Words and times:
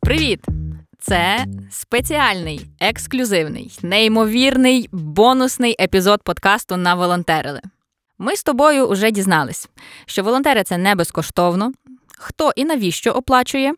Привіт! 0.00 0.40
Це 0.98 1.44
спеціальний, 1.70 2.66
ексклюзивний, 2.80 3.78
неймовірний, 3.82 4.88
бонусний 4.92 5.76
епізод 5.80 6.22
подкасту 6.22 6.76
на 6.76 6.94
волонтерили. 6.94 7.60
Ми 8.18 8.36
з 8.36 8.42
тобою 8.42 8.88
вже 8.88 9.10
дізнались, 9.10 9.68
що 10.06 10.22
волонтери 10.22 10.62
це 10.64 10.78
не 10.78 10.94
безкоштовно, 10.94 11.72
хто 12.18 12.52
і 12.56 12.64
навіщо 12.64 13.10
оплачує. 13.10 13.74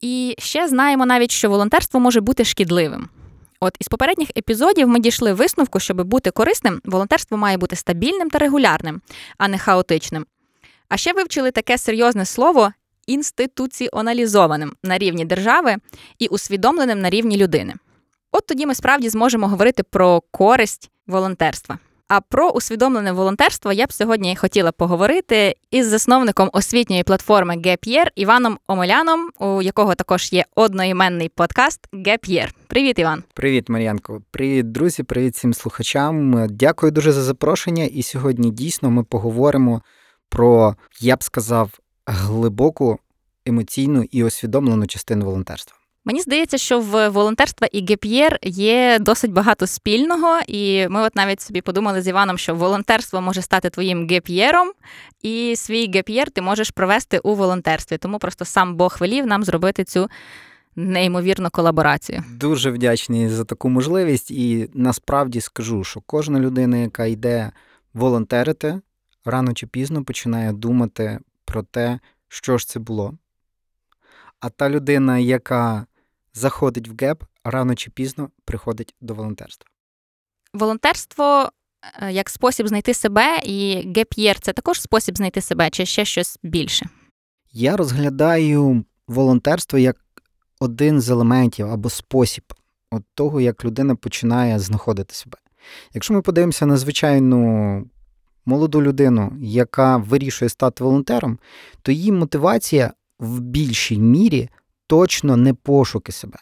І 0.00 0.34
ще 0.38 0.68
знаємо 0.68 1.06
навіть, 1.06 1.30
що 1.30 1.50
волонтерство 1.50 2.00
може 2.00 2.20
бути 2.20 2.44
шкідливим. 2.44 3.08
От 3.60 3.76
із 3.80 3.88
попередніх 3.88 4.28
епізодів 4.36 4.88
ми 4.88 4.98
дійшли 4.98 5.32
висновку, 5.32 5.80
щоб 5.80 6.02
бути 6.02 6.30
корисним, 6.30 6.80
волонтерство 6.84 7.36
має 7.36 7.56
бути 7.56 7.76
стабільним 7.76 8.30
та 8.30 8.38
регулярним, 8.38 9.00
а 9.38 9.48
не 9.48 9.58
хаотичним. 9.58 10.26
А 10.88 10.96
ще 10.96 11.12
вивчили 11.12 11.50
таке 11.50 11.78
серйозне 11.78 12.24
слово 12.24 12.72
інституціоналізованим 13.06 14.72
на 14.82 14.98
рівні 14.98 15.24
держави 15.24 15.76
і 16.18 16.26
усвідомленим 16.26 17.00
на 17.00 17.10
рівні 17.10 17.36
людини. 17.36 17.74
От 18.32 18.46
тоді 18.46 18.66
ми 18.66 18.74
справді 18.74 19.08
зможемо 19.08 19.48
говорити 19.48 19.82
про 19.82 20.22
користь 20.30 20.90
волонтерства. 21.06 21.78
А 22.08 22.20
про 22.20 22.50
усвідомлене 22.50 23.12
волонтерство 23.12 23.72
я 23.72 23.86
б 23.86 23.92
сьогодні 23.92 24.36
хотіла 24.36 24.72
поговорити 24.72 25.54
із 25.70 25.86
засновником 25.86 26.50
освітньої 26.52 27.02
платформи 27.02 27.56
Gap 27.56 28.06
Іваном 28.14 28.58
Омеляном, 28.66 29.30
у 29.38 29.62
якого 29.62 29.94
також 29.94 30.32
є 30.32 30.44
одноіменний 30.56 31.28
подкаст 31.28 31.80
Gap 31.92 32.48
Привіт, 32.66 32.98
Іван. 32.98 33.22
Привіт, 33.34 33.68
Мар'янко. 33.68 34.22
Привіт, 34.30 34.72
друзі, 34.72 35.02
привіт 35.02 35.34
всім 35.34 35.54
слухачам. 35.54 36.46
Дякую 36.50 36.92
дуже 36.92 37.12
за 37.12 37.22
запрошення. 37.22 37.84
І 37.84 38.02
сьогодні 38.02 38.50
дійсно 38.50 38.90
ми 38.90 39.04
поговоримо 39.04 39.82
про, 40.28 40.74
я 41.00 41.16
б 41.16 41.22
сказав, 41.24 41.70
глибоку 42.06 42.98
емоційну 43.46 44.04
і 44.10 44.24
усвідомлену 44.24 44.86
частину 44.86 45.24
волонтерства. 45.24 45.77
Мені 46.08 46.20
здається, 46.20 46.58
що 46.58 46.80
в 46.80 47.08
волонтерства 47.08 47.68
і 47.72 47.86
gap 47.86 48.08
year 48.08 48.38
є 48.42 48.98
досить 49.00 49.32
багато 49.32 49.66
спільного, 49.66 50.38
і 50.46 50.88
ми 50.88 51.00
от 51.00 51.16
навіть 51.16 51.40
собі 51.40 51.60
подумали 51.60 52.02
з 52.02 52.08
Іваном, 52.08 52.38
що 52.38 52.54
волонтерство 52.54 53.20
може 53.20 53.42
стати 53.42 53.70
твоїм 53.70 54.08
gap 54.08 54.27
year 54.27 54.53
ом, 54.53 54.72
і 55.22 55.56
свій 55.56 55.90
gap 55.94 56.09
year 56.09 56.30
ти 56.30 56.42
можеш 56.42 56.70
провести 56.70 57.18
у 57.18 57.34
волонтерстві. 57.34 57.98
Тому 57.98 58.18
просто 58.18 58.44
сам 58.44 58.76
Бог 58.76 58.96
велів 59.00 59.26
нам 59.26 59.44
зробити 59.44 59.84
цю 59.84 60.08
неймовірну 60.76 61.50
колаборацію. 61.50 62.24
Дуже 62.30 62.70
вдячний 62.70 63.28
за 63.28 63.44
таку 63.44 63.68
можливість, 63.68 64.30
і 64.30 64.70
насправді 64.74 65.40
скажу, 65.40 65.84
що 65.84 66.00
кожна 66.06 66.40
людина, 66.40 66.76
яка 66.76 67.04
йде 67.04 67.52
волонтерити, 67.94 68.80
рано 69.24 69.52
чи 69.52 69.66
пізно 69.66 70.04
починає 70.04 70.52
думати 70.52 71.18
про 71.44 71.62
те, 71.62 71.98
що 72.28 72.58
ж 72.58 72.68
це 72.68 72.80
було. 72.80 73.14
А 74.40 74.48
та 74.48 74.70
людина, 74.70 75.18
яка 75.18 75.86
заходить 76.38 76.88
в 76.88 76.94
ГЕП, 77.00 77.24
рано 77.44 77.74
чи 77.74 77.90
пізно 77.90 78.30
приходить 78.44 78.94
до 79.00 79.14
волонтерства. 79.14 79.66
Волонтерство 80.54 81.52
е, 82.02 82.12
як 82.12 82.30
спосіб 82.30 82.68
знайти 82.68 82.94
себе, 82.94 83.40
і 83.44 83.92
геп'єр 83.96 84.40
це 84.40 84.52
також 84.52 84.80
спосіб 84.80 85.16
знайти 85.16 85.40
себе, 85.40 85.70
чи 85.70 85.86
ще 85.86 86.04
щось 86.04 86.38
більше? 86.42 86.86
Я 87.52 87.76
розглядаю 87.76 88.84
волонтерство 89.08 89.78
як 89.78 89.96
один 90.60 91.00
з 91.00 91.10
елементів 91.10 91.70
або 91.70 91.90
спосіб 91.90 92.44
от 92.90 93.02
того, 93.14 93.40
як 93.40 93.64
людина 93.64 93.94
починає 93.94 94.58
знаходити 94.58 95.14
себе. 95.14 95.38
Якщо 95.94 96.14
ми 96.14 96.22
подивимося 96.22 96.66
на 96.66 96.76
звичайну 96.76 97.84
молоду 98.46 98.82
людину, 98.82 99.32
яка 99.40 99.96
вирішує 99.96 100.48
стати 100.48 100.84
волонтером, 100.84 101.38
то 101.82 101.92
її 101.92 102.12
мотивація 102.12 102.92
в 103.18 103.40
більшій 103.40 103.98
мірі 103.98 104.48
точно 104.88 105.36
не 105.36 105.54
пошуки 105.54 106.12
себе. 106.12 106.38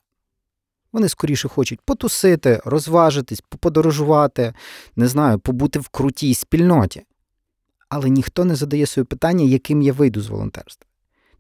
Вони 0.93 1.09
скоріше 1.09 1.49
хочуть 1.49 1.81
потусити, 1.81 2.61
розважитись, 2.65 3.41
поподорожувати, 3.49 4.55
не 4.97 5.09
знаю, 5.09 5.39
побути 5.39 5.79
в 5.79 5.89
крутій 5.89 6.35
спільноті. 6.35 7.03
Але 7.89 8.09
ніхто 8.09 8.45
не 8.45 8.55
задає 8.55 8.87
собі 8.87 9.05
питання, 9.05 9.45
яким 9.45 9.83
я 9.83 9.93
вийду 9.93 10.21
з 10.21 10.29
волонтерства, 10.29 10.87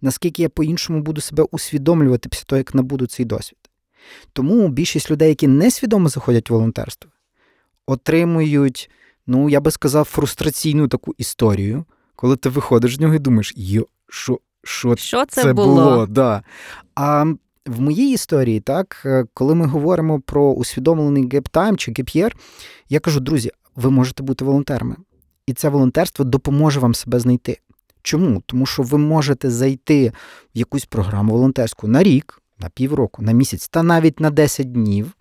наскільки 0.00 0.43
я 0.43 0.49
по-іншому 0.49 1.00
буду 1.00 1.21
себе 1.21 1.43
усвідомлювати 1.50 2.28
після 2.28 2.45
того, 2.45 2.59
як 2.59 2.75
набуду 2.75 3.06
цей 3.06 3.27
досвід. 3.27 3.59
Тому 4.33 4.69
більшість 4.69 5.11
людей, 5.11 5.28
які 5.28 5.47
несвідомо 5.47 6.09
заходять 6.09 6.50
в 6.50 6.53
волонтерство, 6.53 7.11
отримують, 7.87 8.91
ну, 9.27 9.49
я 9.49 9.61
би 9.61 9.71
сказав, 9.71 10.05
фрустраційну 10.05 10.89
таку 10.89 11.15
історію, 11.19 11.84
коли 12.16 12.37
ти 12.37 12.49
виходиш 12.49 12.97
з 12.97 13.00
нього 13.00 13.15
і 13.15 13.19
думаєш, 13.19 13.53
йо, 13.56 13.87
що 14.09 14.41
що, 14.66 14.97
що 14.97 15.25
це, 15.28 15.43
це 15.43 15.53
було. 15.53 15.75
було. 15.75 16.06
Да. 16.06 16.43
А 16.94 17.25
в 17.66 17.81
моїй 17.81 18.12
історії, 18.12 18.60
так, 18.60 19.03
е, 19.04 19.25
коли 19.34 19.54
ми 19.54 19.66
говоримо 19.66 20.21
про 20.21 20.53
усвідомлений 20.53 21.28
gap 21.33 21.51
time 21.51 21.77
чи 21.77 21.93
gap 21.99 22.13
year, 22.13 22.37
я 22.88 23.00
кажу, 23.00 23.21
друзі, 23.21 23.50
ви 23.77 23.91
можете 23.91 24.22
бути 24.22 24.44
волонтерами. 24.44 24.97
І 25.47 25.53
це 25.53 25.69
волонтерство 25.69 26.25
допоможе 26.25 26.81
вам 26.81 26.94
себе 26.94 27.21
знайти. 27.21 27.59
Чому? 28.03 28.43
Тому 28.47 28.66
що 28.66 28.82
ви 28.82 28.99
можете 28.99 29.50
зайти 29.50 30.09
в 30.54 30.59
якусь 30.59 30.84
програму 30.84 31.33
волонтерську 31.33 31.88
на 31.88 32.03
рік, 32.03 32.43
на 32.59 32.69
півроку, 32.69 33.22
на 33.22 33.33
місяць 33.33 33.69
та 33.69 33.83
навіть 33.83 34.21
на 34.21 34.31
10 34.31 34.72
днів 34.72 35.12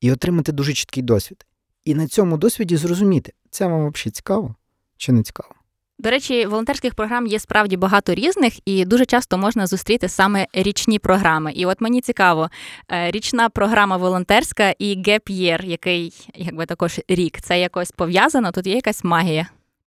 і 0.00 0.12
отримати 0.12 0.52
дуже 0.52 0.72
чіткий 0.72 1.02
досвід. 1.02 1.46
І 1.84 1.94
на 1.94 2.06
цьому 2.06 2.36
досвіді 2.36 2.76
зрозуміти, 2.76 3.32
це 3.50 3.66
вам 3.66 3.90
взагалі 3.90 4.10
цікаво 4.10 4.54
чи 4.96 5.12
не 5.12 5.22
цікаво. 5.22 5.54
До 6.00 6.10
речі, 6.10 6.46
волонтерських 6.46 6.94
програм 6.94 7.26
є 7.26 7.38
справді 7.38 7.76
багато 7.76 8.14
різних, 8.14 8.68
і 8.68 8.84
дуже 8.84 9.06
часто 9.06 9.38
можна 9.38 9.66
зустріти 9.66 10.08
саме 10.08 10.46
річні 10.52 10.98
програми. 10.98 11.52
І 11.52 11.66
от 11.66 11.80
мені 11.80 12.00
цікаво, 12.00 12.50
е, 12.92 13.10
річна 13.10 13.48
програма 13.48 13.96
волонтерська 13.96 14.74
і 14.78 14.96
Gap 14.96 15.30
Year, 15.30 15.64
який 15.64 16.12
якби 16.34 16.66
також 16.66 17.00
рік, 17.08 17.40
це 17.40 17.60
якось 17.60 17.90
пов'язано? 17.90 18.52
Тут 18.52 18.66
є 18.66 18.74
якась 18.74 19.04
магія. 19.04 19.48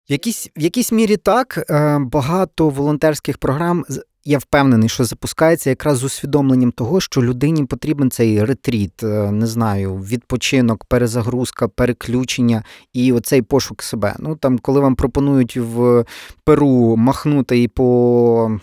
В 0.09 0.12
якійсь 0.12 0.50
в 0.58 0.62
якійсь 0.62 0.92
мірі 0.92 1.18
так 1.18 1.66
е, 1.70 1.97
багато 2.00 2.70
волонтерських 2.70 3.38
програм 3.38 3.86
я 4.29 4.38
впевнений, 4.38 4.90
що 4.90 5.03
запускається 5.03 5.69
якраз 5.69 5.97
з 5.97 6.03
усвідомленням 6.03 6.72
того, 6.72 7.01
що 7.01 7.23
людині 7.23 7.66
потрібен 7.66 8.12
цей 8.12 8.45
ретріт, 8.45 9.03
е, 9.03 9.31
не 9.31 9.47
знаю, 9.47 9.95
відпочинок, 9.95 10.85
перезагрузка, 10.85 11.67
переключення 11.67 12.63
і 12.94 13.13
оцей 13.13 13.41
пошук 13.41 13.84
себе. 13.84 14.16
Ну 14.19 14.35
там, 14.35 14.59
коли 14.59 14.79
вам 14.79 14.95
пропонують 14.95 15.57
в 15.57 16.06
Перу 16.44 16.95
махнути 16.95 17.62
і 17.62 17.67
по... 17.67 18.59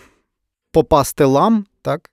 попасти 0.71 1.23
лам, 1.23 1.65
так? 1.81 2.09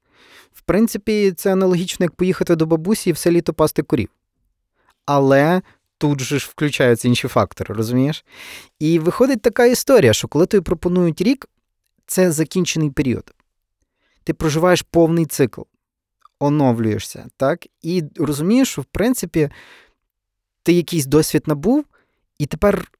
В 0.52 0.62
принципі, 0.62 1.32
це 1.36 1.52
аналогічно, 1.52 2.04
як 2.04 2.12
поїхати 2.14 2.56
до 2.56 2.66
бабусі 2.66 3.10
і 3.10 3.12
все 3.12 3.30
літо 3.30 3.52
пасти 3.52 3.82
корів. 3.82 4.08
Але 5.06 5.62
тут 5.98 6.20
же 6.20 6.38
ж 6.38 6.48
включаються 6.50 7.08
інші 7.08 7.28
фактори, 7.28 7.74
розумієш? 7.74 8.24
І 8.78 8.98
виходить 8.98 9.42
така 9.42 9.64
історія, 9.66 10.12
що 10.12 10.28
коли 10.28 10.46
тобі 10.46 10.60
пропонують 10.60 11.20
рік, 11.20 11.48
це 12.06 12.32
закінчений 12.32 12.90
період. 12.90 13.33
Ти 14.24 14.34
проживаєш 14.34 14.82
повний 14.82 15.26
цикл, 15.26 15.62
оновлюєшся, 16.38 17.26
так? 17.36 17.66
І 17.82 18.02
розумієш, 18.16 18.68
що 18.68 18.82
в 18.82 18.84
принципі 18.84 19.50
ти 20.62 20.72
якийсь 20.72 21.06
досвід 21.06 21.42
набув, 21.46 21.84
і 22.38 22.46
тепер. 22.46 22.90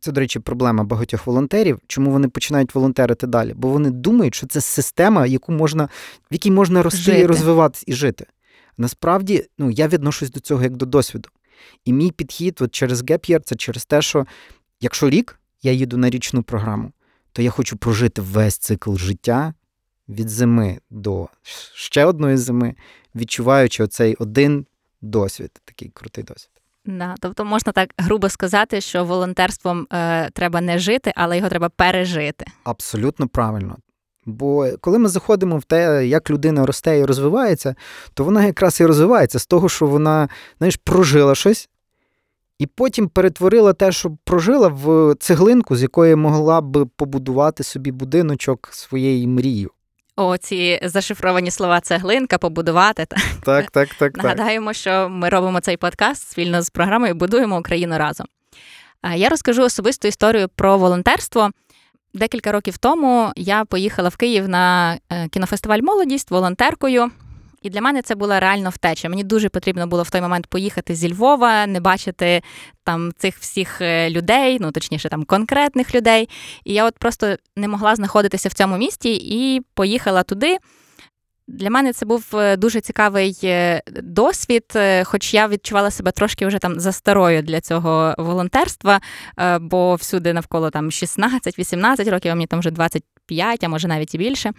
Це, 0.00 0.12
до 0.12 0.20
речі, 0.20 0.38
проблема 0.40 0.84
багатьох 0.84 1.26
волонтерів, 1.26 1.80
чому 1.86 2.10
вони 2.10 2.28
починають 2.28 2.74
волонтерити 2.74 3.26
далі? 3.26 3.54
Бо 3.54 3.68
вони 3.68 3.90
думають, 3.90 4.34
що 4.34 4.46
це 4.46 4.60
система, 4.60 5.26
яку 5.26 5.52
можна, 5.52 5.84
в 6.30 6.32
якій 6.34 6.50
можна 6.50 6.82
рости 6.82 7.02
жити. 7.02 7.20
і 7.20 7.26
розвиватися 7.26 7.84
і 7.86 7.92
жити. 7.92 8.26
Насправді, 8.76 9.46
ну, 9.58 9.70
я 9.70 9.88
відношусь 9.88 10.30
до 10.30 10.40
цього 10.40 10.62
як 10.62 10.76
до 10.76 10.86
досвіду. 10.86 11.28
І 11.84 11.92
мій 11.92 12.10
підхід 12.10 12.58
от 12.60 12.74
через 12.74 13.02
Year, 13.02 13.40
це 13.44 13.56
через 13.56 13.84
те, 13.84 14.02
що 14.02 14.26
якщо 14.80 15.10
рік 15.10 15.40
я 15.62 15.72
їду 15.72 15.96
на 15.96 16.10
річну 16.10 16.42
програму, 16.42 16.92
то 17.32 17.42
я 17.42 17.50
хочу 17.50 17.76
прожити 17.76 18.22
весь 18.22 18.58
цикл 18.58 18.96
життя 18.96 19.54
від 20.08 20.28
зими 20.28 20.78
до 20.90 21.28
ще 21.74 22.04
одної 22.04 22.36
зими, 22.36 22.74
відчуваючи 23.14 23.84
оцей 23.84 24.14
один 24.18 24.66
досвід, 25.00 25.50
такий 25.64 25.88
крутий 25.88 26.24
досвід. 26.24 26.50
Да, 26.84 27.14
тобто 27.20 27.44
можна 27.44 27.72
так 27.72 27.94
грубо 27.98 28.28
сказати, 28.28 28.80
що 28.80 29.04
волонтерством 29.04 29.86
е, 29.92 30.30
треба 30.30 30.60
не 30.60 30.78
жити, 30.78 31.12
але 31.16 31.36
його 31.36 31.48
треба 31.48 31.68
пережити. 31.68 32.46
Абсолютно 32.64 33.28
правильно. 33.28 33.76
Бо 34.26 34.68
коли 34.80 34.98
ми 34.98 35.08
заходимо 35.08 35.58
в 35.58 35.64
те, 35.64 36.06
як 36.06 36.30
людина 36.30 36.66
росте 36.66 36.98
і 36.98 37.04
розвивається, 37.04 37.74
то 38.14 38.24
вона 38.24 38.44
якраз 38.44 38.80
і 38.80 38.86
розвивається 38.86 39.38
з 39.38 39.46
того, 39.46 39.68
що 39.68 39.86
вона 39.86 40.28
знаєш, 40.58 40.76
прожила 40.76 41.34
щось, 41.34 41.68
і 42.58 42.66
потім 42.66 43.08
перетворила 43.08 43.72
те, 43.72 43.92
що 43.92 44.16
прожила, 44.24 44.68
в 44.68 45.14
цеглинку, 45.14 45.76
з 45.76 45.82
якої 45.82 46.14
могла 46.14 46.60
б 46.60 46.86
побудувати 46.96 47.64
собі 47.64 47.92
будиночок 47.92 48.68
своєї 48.72 49.26
мрії. 49.26 49.68
О, 50.20 50.36
ці 50.36 50.80
зашифровані 50.82 51.50
слова 51.50 51.80
цеглинка, 51.80 52.38
побудувати. 52.38 53.06
Так, 53.44 53.70
так, 53.70 53.88
так. 53.98 54.16
Нагадаємо, 54.16 54.72
що 54.72 55.08
ми 55.08 55.28
робимо 55.28 55.60
цей 55.60 55.76
подкаст 55.76 56.30
спільно 56.30 56.62
з 56.62 56.70
програмою 56.70 57.14
Будуємо 57.14 57.58
Україну 57.58 57.98
разом. 57.98 58.26
Я 59.14 59.28
розкажу 59.28 59.62
особисту 59.62 60.08
історію 60.08 60.48
про 60.48 60.78
волонтерство. 60.78 61.50
Декілька 62.14 62.52
років 62.52 62.78
тому 62.78 63.32
я 63.36 63.64
поїхала 63.64 64.08
в 64.08 64.16
Київ 64.16 64.48
на 64.48 64.96
е, 65.12 65.28
кінофестиваль 65.28 65.80
Молодість 65.82 66.30
волонтеркою. 66.30 67.10
І 67.62 67.70
для 67.70 67.80
мене 67.80 68.02
це 68.02 68.14
була 68.14 68.40
реально 68.40 68.70
втеча. 68.70 69.08
Мені 69.08 69.24
дуже 69.24 69.48
потрібно 69.48 69.86
було 69.86 70.02
в 70.02 70.10
той 70.10 70.20
момент 70.20 70.46
поїхати 70.46 70.94
зі 70.94 71.12
Львова, 71.12 71.66
не 71.66 71.80
бачити 71.80 72.42
там 72.84 73.12
цих 73.18 73.38
всіх 73.38 73.80
е, 73.80 74.10
людей, 74.10 74.58
ну 74.60 74.72
точніше, 74.72 75.08
там 75.08 75.24
конкретних 75.24 75.94
людей. 75.94 76.28
І 76.64 76.74
я 76.74 76.84
от 76.84 76.98
просто 76.98 77.36
не 77.56 77.68
могла 77.68 77.96
знаходитися 77.96 78.48
в 78.48 78.52
цьому 78.52 78.76
місті 78.76 79.14
і 79.14 79.62
поїхала 79.74 80.22
туди. 80.22 80.58
Для 81.48 81.70
мене 81.70 81.92
це 81.92 82.06
був 82.06 82.24
е, 82.34 82.56
дуже 82.56 82.80
цікавий 82.80 83.38
е, 83.44 83.82
досвід, 84.02 84.64
е, 84.76 85.04
хоч 85.04 85.34
я 85.34 85.48
відчувала 85.48 85.90
себе 85.90 86.12
трошки 86.12 86.46
вже 86.46 86.58
там 86.58 86.80
за 86.80 86.92
старою 86.92 87.42
для 87.42 87.60
цього 87.60 88.14
волонтерства, 88.18 89.00
бо 89.60 89.94
всюди 89.94 90.32
навколо 90.32 90.70
там 90.70 90.90
16-18 90.90 92.10
років, 92.10 92.32
а 92.32 92.34
мені 92.34 92.46
там 92.46 92.60
вже 92.60 92.70
25, 92.70 93.64
а 93.64 93.68
може 93.68 93.88
навіть 93.88 94.14
і 94.14 94.18
більше. 94.18 94.52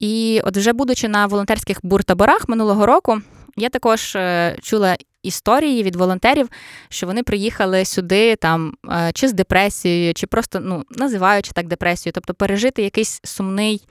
І 0.00 0.40
от 0.44 0.56
вже 0.56 0.72
будучи 0.72 1.08
на 1.08 1.26
волонтерських 1.26 1.78
буртаборах 1.82 2.48
минулого 2.48 2.86
року, 2.86 3.20
я 3.56 3.68
також 3.68 4.16
чула. 4.62 4.96
Історії 5.22 5.82
від 5.82 5.96
волонтерів, 5.96 6.48
що 6.88 7.06
вони 7.06 7.22
приїхали 7.22 7.84
сюди 7.84 8.36
там 8.36 8.74
чи 9.14 9.28
з 9.28 9.32
депресією, 9.32 10.14
чи 10.14 10.26
просто 10.26 10.60
ну 10.60 10.84
називаючи 10.90 11.52
так 11.52 11.66
депресією, 11.66 12.12
тобто 12.12 12.34
пережити 12.34 12.82
якийсь 12.82 13.20
сумний 13.24 13.86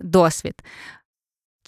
досвід. 0.00 0.54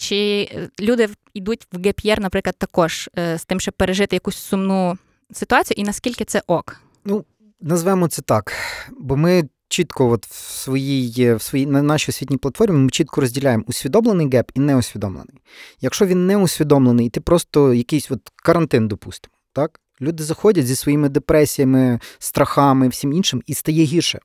Чи 0.01 0.49
е, 0.51 0.69
люди 0.79 1.09
йдуть 1.33 1.67
в 1.71 1.83
геп'єр, 1.83 2.21
наприклад, 2.21 2.55
також 2.57 3.09
е, 3.17 3.37
з 3.37 3.45
тим, 3.45 3.59
щоб 3.59 3.73
пережити 3.73 4.15
якусь 4.15 4.37
сумну 4.37 4.97
ситуацію, 5.31 5.75
і 5.77 5.83
наскільки 5.83 6.25
це 6.25 6.41
ок? 6.47 6.81
Ну, 7.05 7.25
назвемо 7.61 8.07
це 8.07 8.21
так, 8.21 8.53
бо 8.99 9.17
ми 9.17 9.49
чітко, 9.67 10.09
от 10.09 10.25
в 10.25 10.33
своїй 10.33 11.33
в 11.33 11.41
своїй 11.41 11.65
на 11.65 11.81
нашій 11.81 12.11
освітній 12.11 12.37
платформі, 12.37 12.77
ми 12.77 12.89
чітко 12.89 13.21
розділяємо 13.21 13.63
усвідомлений 13.67 14.29
gap 14.29 14.51
і 14.53 14.59
неусвідомлений. 14.59 15.41
Якщо 15.81 16.05
він 16.05 16.27
не 16.27 16.37
усвідомлений, 16.37 17.09
ти 17.09 17.21
просто 17.21 17.73
якийсь 17.73 18.11
от 18.11 18.21
карантин 18.35 18.87
допустимо. 18.87 19.33
Так? 19.53 19.79
Люди 20.01 20.23
заходять 20.23 20.67
зі 20.67 20.75
своїми 20.75 21.09
депресіями, 21.09 21.99
страхами, 22.19 22.87
всім 22.87 23.13
іншим, 23.13 23.43
і 23.45 23.53
стає 23.53 23.83
гірше. 23.83 24.19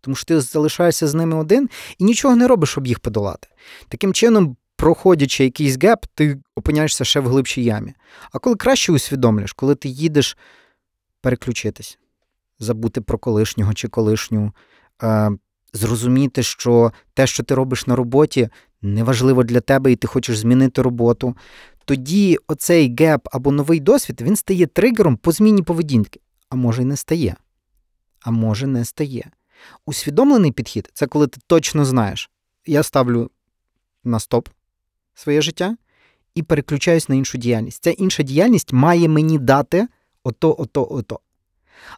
Тому 0.00 0.14
що 0.14 0.24
ти 0.24 0.40
залишаєшся 0.40 1.08
з 1.08 1.14
ними 1.14 1.36
один 1.36 1.68
і 1.98 2.04
нічого 2.04 2.36
не 2.36 2.48
робиш, 2.48 2.70
щоб 2.70 2.86
їх 2.86 3.00
подолати. 3.00 3.48
Таким 3.88 4.14
чином, 4.14 4.56
проходячи 4.80 5.44
якийсь 5.44 5.78
gap, 5.82 6.06
ти 6.14 6.38
опиняєшся 6.56 7.04
ще 7.04 7.20
в 7.20 7.28
глибшій 7.28 7.64
ямі. 7.64 7.94
А 8.32 8.38
коли 8.38 8.56
краще 8.56 8.92
усвідомлюєш, 8.92 9.52
коли 9.52 9.74
ти 9.74 9.88
їдеш 9.88 10.36
переключитись, 11.20 11.98
забути 12.58 13.00
про 13.00 13.18
колишнього 13.18 13.74
чи 13.74 13.88
колишню, 13.88 14.52
е, 15.02 15.30
зрозуміти, 15.72 16.42
що 16.42 16.92
те, 17.14 17.26
що 17.26 17.42
ти 17.42 17.54
робиш 17.54 17.86
на 17.86 17.96
роботі, 17.96 18.48
неважливо 18.82 19.44
для 19.44 19.60
тебе, 19.60 19.92
і 19.92 19.96
ти 19.96 20.06
хочеш 20.06 20.38
змінити 20.38 20.82
роботу, 20.82 21.36
тоді 21.84 22.38
оцей 22.46 22.96
геп 22.98 23.28
або 23.32 23.52
новий 23.52 23.80
досвід 23.80 24.20
він 24.20 24.36
стає 24.36 24.66
тригером 24.66 25.16
по 25.16 25.32
зміні 25.32 25.62
поведінки. 25.62 26.20
А 26.48 26.56
може 26.56 26.82
й 26.82 26.84
не 26.84 26.96
стає. 26.96 27.36
А 28.20 28.30
може 28.30 28.66
не 28.66 28.84
стає. 28.84 29.30
Усвідомлений 29.86 30.52
підхід 30.52 30.90
це 30.94 31.06
коли 31.06 31.26
ти 31.26 31.40
точно 31.46 31.84
знаєш. 31.84 32.30
Я 32.66 32.82
ставлю 32.82 33.30
на 34.04 34.20
стоп, 34.20 34.48
своє 35.14 35.42
життя 35.42 35.76
і 36.34 36.42
переключаюсь 36.42 37.08
на 37.08 37.14
іншу 37.14 37.38
діяльність. 37.38 37.84
Ця 37.84 37.90
інша 37.90 38.22
діяльність 38.22 38.72
має 38.72 39.08
мені 39.08 39.38
дати 39.38 39.88
ото, 40.24 40.54
ото, 40.58 40.88
ото. 40.90 41.20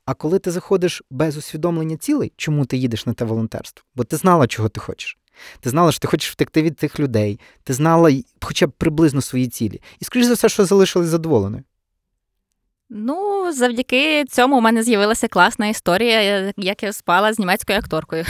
А 0.05 0.14
коли 0.14 0.38
ти 0.38 0.50
заходиш 0.50 1.03
без 1.11 1.37
усвідомлення 1.37 1.97
цілей, 1.97 2.32
чому 2.37 2.67
ти 2.67 2.76
їдеш 2.76 3.06
на 3.06 3.12
те 3.12 3.25
волонтерство? 3.25 3.87
Бо 3.94 4.05
ти 4.05 4.17
знала, 4.17 4.47
чого 4.47 4.69
ти 4.69 4.81
хочеш. 4.81 5.19
Ти 5.61 5.70
знала, 5.70 5.93
що 5.93 6.00
ти 6.00 6.09
хочеш 6.09 6.31
втекти 6.31 6.62
від 6.62 6.76
тих 6.76 7.00
людей, 7.00 7.41
ти 7.64 7.73
знала 7.73 8.20
хоча 8.41 8.67
б 8.67 8.70
приблизно 8.70 9.20
свої 9.20 9.49
цілі. 9.49 9.81
І, 10.00 10.05
скоріш 10.05 10.26
за 10.26 10.35
все, 10.35 10.49
що 10.49 10.65
залишились 10.65 11.08
задоволеною. 11.08 11.65
Ну, 12.94 13.53
завдяки 13.53 14.25
цьому 14.25 14.59
у 14.59 14.61
мене 14.61 14.83
з'явилася 14.83 15.29
класна 15.29 15.67
історія, 15.67 16.53
як 16.56 16.83
я 16.83 16.93
спала 16.93 17.33
з 17.33 17.39
німецькою 17.39 17.79
акторкою. 17.79 18.25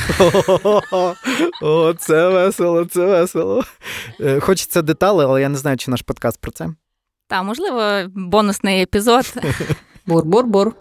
О, 1.62 1.94
це 1.99 2.29
весело, 2.29 2.85
це 2.85 3.06
весело. 3.06 3.64
Е, 4.20 4.41
хочеться 4.41 4.82
детали, 4.82 5.25
але 5.25 5.41
я 5.41 5.49
не 5.49 5.59
знаю, 5.59 5.76
чи 5.76 5.91
наш 5.91 6.03
подкаст 6.03 6.41
про 6.41 6.50
це. 6.50 6.69
Та, 7.29 7.43
можливо, 7.43 7.91
бонусний 8.14 8.82
епізод. 8.82 9.35
Бур-бур-бур. 10.06 10.73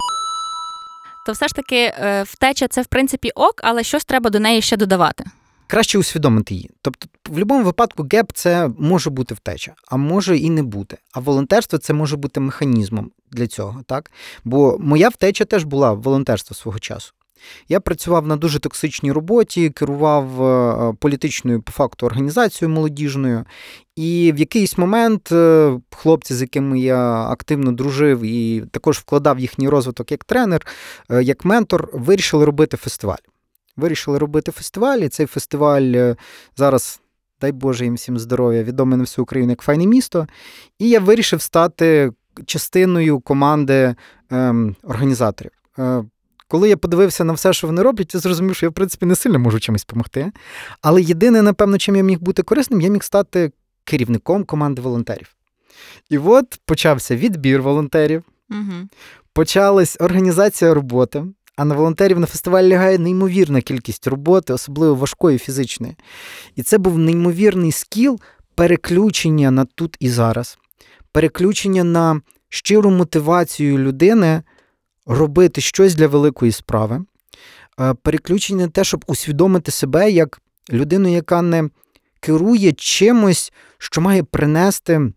То 1.26 1.32
все 1.32 1.48
ж 1.48 1.54
таки 1.54 1.76
е, 1.76 2.22
втеча 2.22 2.68
це 2.68 2.82
в 2.82 2.86
принципі 2.86 3.30
ок, 3.34 3.60
але 3.62 3.82
щось 3.82 4.04
треба 4.04 4.30
до 4.30 4.40
неї 4.40 4.62
ще 4.62 4.76
додавати 4.76 5.24
краще 5.66 5.98
усвідомити 5.98 6.54
її. 6.54 6.70
Тобто, 6.82 7.06
в 7.26 7.30
будь-якому 7.30 7.64
випадку 7.64 8.06
геп 8.12 8.32
це 8.34 8.70
може 8.78 9.10
бути 9.10 9.34
втеча, 9.34 9.74
а 9.88 9.96
може 9.96 10.38
і 10.38 10.50
не 10.50 10.62
бути. 10.62 10.98
А 11.12 11.20
волонтерство 11.20 11.78
це 11.78 11.92
може 11.92 12.16
бути 12.16 12.40
механізмом 12.40 13.10
для 13.30 13.46
цього. 13.46 13.82
так? 13.86 14.10
Бо 14.44 14.76
моя 14.80 15.08
втеча 15.08 15.44
теж 15.44 15.64
була 15.64 15.92
волонтерство 15.92 16.56
свого 16.56 16.78
часу. 16.78 17.12
Я 17.68 17.80
працював 17.80 18.26
на 18.26 18.36
дуже 18.36 18.58
токсичній 18.58 19.12
роботі, 19.12 19.70
керував 19.70 20.42
е, 20.42 20.94
політичною 20.98 21.62
по 21.62 21.72
факту 21.72 22.06
організацією 22.06 22.74
молодіжною, 22.74 23.44
і 23.96 24.32
в 24.36 24.38
якийсь 24.38 24.78
момент 24.78 25.32
е, 25.32 25.72
хлопці, 25.90 26.34
з 26.34 26.40
якими 26.40 26.80
я 26.80 27.22
активно 27.22 27.72
дружив 27.72 28.22
і 28.22 28.64
також 28.70 28.98
вкладав 28.98 29.40
їхній 29.40 29.68
розвиток 29.68 30.10
як 30.10 30.24
тренер, 30.24 30.66
е, 31.10 31.22
як 31.22 31.44
ментор, 31.44 31.88
вирішили 31.92 32.44
робити 32.44 32.76
фестиваль 32.76 33.31
вирішили 33.76 34.18
робити 34.18 34.52
фестиваль. 34.52 34.98
І 34.98 35.08
цей 35.08 35.26
фестиваль 35.26 35.92
е, 35.94 36.16
зараз, 36.56 37.00
дай 37.40 37.52
Боже 37.52 37.84
їм 37.84 37.94
всім 37.94 38.18
здоров'я, 38.18 38.62
відомий 38.62 38.96
на 38.96 39.02
всю 39.02 39.22
Україну 39.22 39.52
як 39.52 39.60
файне 39.60 39.86
місто. 39.86 40.26
І 40.78 40.88
я 40.88 41.00
вирішив 41.00 41.42
стати 41.42 42.12
частиною 42.46 43.20
команди 43.20 43.94
ем, 44.30 44.76
організаторів. 44.82 45.50
Е, 45.78 46.04
коли 46.48 46.68
я 46.68 46.76
подивився 46.76 47.24
на 47.24 47.32
все, 47.32 47.52
що 47.52 47.66
вони 47.66 47.82
роблять, 47.82 48.14
я 48.14 48.20
зрозумів, 48.20 48.56
що 48.56 48.66
я, 48.66 48.70
в 48.70 48.72
принципі, 48.72 49.06
не 49.06 49.16
сильно 49.16 49.38
можу 49.38 49.60
чимось 49.60 49.86
допомогти. 49.86 50.32
Але 50.82 51.02
єдине, 51.02 51.42
напевно, 51.42 51.78
чим 51.78 51.96
я 51.96 52.02
міг 52.02 52.20
бути 52.20 52.42
корисним, 52.42 52.80
я 52.80 52.88
міг 52.88 53.02
стати 53.02 53.52
керівником 53.84 54.44
команди 54.44 54.82
волонтерів. 54.82 55.36
І 56.10 56.18
от 56.18 56.60
почався 56.64 57.16
відбір 57.16 57.62
волонтерів, 57.62 58.22
угу. 58.50 58.88
почалась 59.32 59.96
організація 60.00 60.74
роботи. 60.74 61.24
А 61.56 61.64
на 61.64 61.74
волонтерів 61.74 62.18
на 62.18 62.26
фестиваль 62.26 62.64
лягає 62.64 62.98
неймовірна 62.98 63.60
кількість 63.60 64.06
роботи, 64.06 64.52
особливо 64.52 64.94
важкої 64.94 65.38
фізичної. 65.38 65.96
І 66.56 66.62
це 66.62 66.78
був 66.78 66.98
неймовірний 66.98 67.72
скіл 67.72 68.20
переключення 68.54 69.50
на 69.50 69.64
тут 69.64 69.96
і 70.00 70.08
зараз, 70.08 70.58
переключення 71.12 71.84
на 71.84 72.20
щиру 72.48 72.90
мотивацію 72.90 73.78
людини 73.78 74.42
робити 75.06 75.60
щось 75.60 75.94
для 75.94 76.06
великої 76.06 76.52
справи, 76.52 77.04
е, 77.80 77.94
переключення 77.94 78.64
на 78.64 78.70
те, 78.70 78.84
щоб 78.84 79.04
усвідомити 79.06 79.70
себе 79.70 80.10
як 80.10 80.40
людину, 80.70 81.08
яка 81.08 81.42
не 81.42 81.68
керує 82.20 82.72
чимось, 82.72 83.52
що 83.78 84.00
має 84.00 84.22
принести 84.22 85.12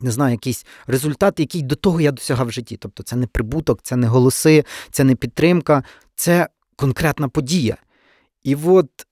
не 0.00 0.10
знаю, 0.10 0.32
якийсь 0.32 0.66
результат, 0.86 1.40
який 1.40 1.62
до 1.62 1.74
того 1.74 2.00
я 2.00 2.12
досягав 2.12 2.46
в 2.46 2.52
житті. 2.52 2.76
Тобто 2.76 3.02
це 3.02 3.16
не 3.16 3.26
прибуток, 3.26 3.80
це 3.82 3.96
не 3.96 4.06
голоси, 4.06 4.64
це 4.90 5.04
не 5.04 5.14
підтримка, 5.14 5.84
це 6.14 6.48
конкретна 6.76 7.28
подія. 7.28 7.76
І 8.42 8.54
от 8.54 9.06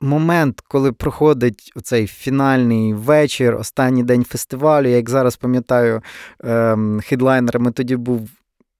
момент, 0.00 0.60
коли 0.60 0.92
проходить 0.92 1.72
цей 1.82 2.06
фінальний 2.06 2.94
вечір, 2.94 3.54
останній 3.54 4.02
день 4.02 4.24
фестивалю, 4.24 4.88
я 4.88 4.96
як 4.96 5.10
зараз 5.10 5.36
пам'ятаю, 5.36 6.02
ем, 6.40 7.00
хедлайнерами 7.00 7.72
тоді 7.72 7.96
був 7.96 8.30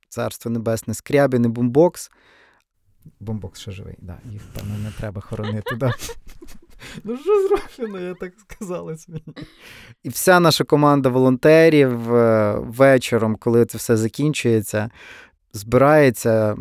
Царство 0.09 0.50
Небесне 0.50 0.95
Скрябін 0.95 1.45
і 1.45 1.49
Бумбокс. 1.49 2.11
Бомбокс 3.21 3.61
ще 3.61 3.71
живий, 3.71 3.95
да, 3.99 4.18
їх, 4.25 4.42
певно, 4.54 4.78
не 4.78 4.90
треба 4.90 5.21
хоронити. 5.21 5.76
Ну, 7.04 7.16
що 7.16 7.49
зроблено, 7.49 8.06
я 8.06 8.14
так 8.14 8.33
сказала 8.38 8.97
мені. 9.09 9.25
І 10.02 10.09
вся 10.09 10.40
наша 10.40 10.64
команда 10.64 11.09
волонтерів 11.09 12.14
е, 12.14 12.56
вечором, 12.59 13.37
коли 13.37 13.66
це 13.66 13.78
все 13.78 13.97
закінчується, 13.97 14.90
збирається 15.52 16.56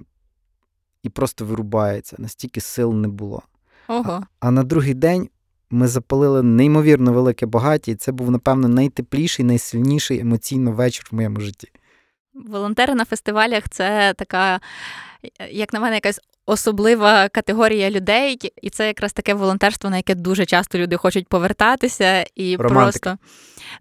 і 1.03 1.09
просто 1.09 1.45
вирубається. 1.45 2.15
Настільки 2.19 2.61
сил 2.61 2.93
не 2.93 3.07
було. 3.07 3.41
Ого. 3.87 4.23
А, 4.39 4.47
а 4.47 4.51
на 4.51 4.63
другий 4.63 4.93
день 4.93 5.29
ми 5.69 5.87
запалили 5.87 6.43
неймовірно 6.43 7.13
велике 7.13 7.45
багаття, 7.45 7.91
і 7.91 7.95
це 7.95 8.11
був, 8.11 8.31
напевно, 8.31 8.67
найтепліший, 8.67 9.45
найсильніший 9.45 10.19
емоційно 10.19 10.71
вечір 10.71 11.07
в 11.11 11.15
моєму 11.15 11.39
житті. 11.39 11.71
Волонтери 12.33 12.95
на 12.95 13.05
фестивалях 13.05 13.69
це 13.69 14.13
така 14.17 14.59
як 15.51 15.73
на 15.73 15.79
мене, 15.79 15.95
якась 15.95 16.19
особлива 16.45 17.29
категорія 17.29 17.91
людей, 17.91 18.51
і 18.61 18.69
це 18.69 18.87
якраз 18.87 19.13
таке 19.13 19.33
волонтерство, 19.33 19.89
на 19.89 19.97
яке 19.97 20.15
дуже 20.15 20.45
часто 20.45 20.77
люди 20.77 20.97
хочуть 20.97 21.27
повертатися 21.27 22.25
і 22.35 22.55
Романтика. 22.55 23.09
просто 23.09 23.17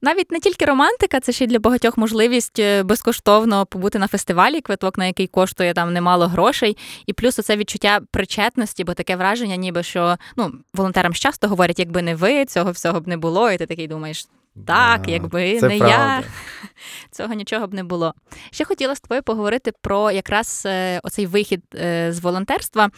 навіть 0.03 0.33
не 0.33 0.41
тільки 0.41 0.65
романтика, 0.65 1.21
це 1.21 1.33
ще 1.33 1.45
й 1.45 1.49
для 1.49 1.59
багатьох 1.59 1.97
можливість 1.97 2.59
е, 2.59 2.83
безкоштовно 2.83 3.67
побути 3.67 3.99
на 3.99 4.09
фестивалі, 4.09 4.61
квиток 4.61 4.99
на 4.99 5.07
який 5.07 5.27
коштує 5.27 5.73
там 5.73 5.93
немало 5.93 6.27
грошей, 6.27 6.77
і 7.07 7.13
плюс 7.13 7.39
оце 7.39 7.57
відчуття 7.57 8.01
причетності, 8.11 8.85
бо 8.85 8.95
таке 8.95 9.17
враження, 9.17 9.57
ніби 9.57 9.83
що 9.83 10.17
ну 10.37 10.53
волонтерам 10.75 11.13
часто 11.13 11.49
говорять, 11.49 11.79
якби 11.79 12.03
не 12.03 12.15
ви, 12.15 12.45
цього 12.45 12.71
всього 12.71 13.01
б 13.01 13.09
не 13.09 13.17
було, 13.17 13.51
і 13.51 13.59
ти 13.59 13.67
такий 13.67 13.89
думаєш. 13.89 14.27
Так, 14.67 15.03
Да, 15.03 15.13
якби 15.13 15.61
це 15.61 15.69
не 15.69 15.79
правда. 15.79 16.17
я, 16.17 16.23
цього 17.11 17.35
нічого 17.35 17.67
б 17.67 17.75
не 17.75 17.85
було. 17.85 18.15
Ще 18.51 18.65
хотіла 18.65 18.95
з 18.95 19.01
тобою 19.01 19.23
поговорити 19.23 19.73
про 19.81 20.11
якраз 20.11 20.63
е, 20.67 21.01
оцей 21.03 21.27
вихід 21.27 21.63
е, 21.75 22.13
з 22.13 22.21
волонтерства. 22.21 22.91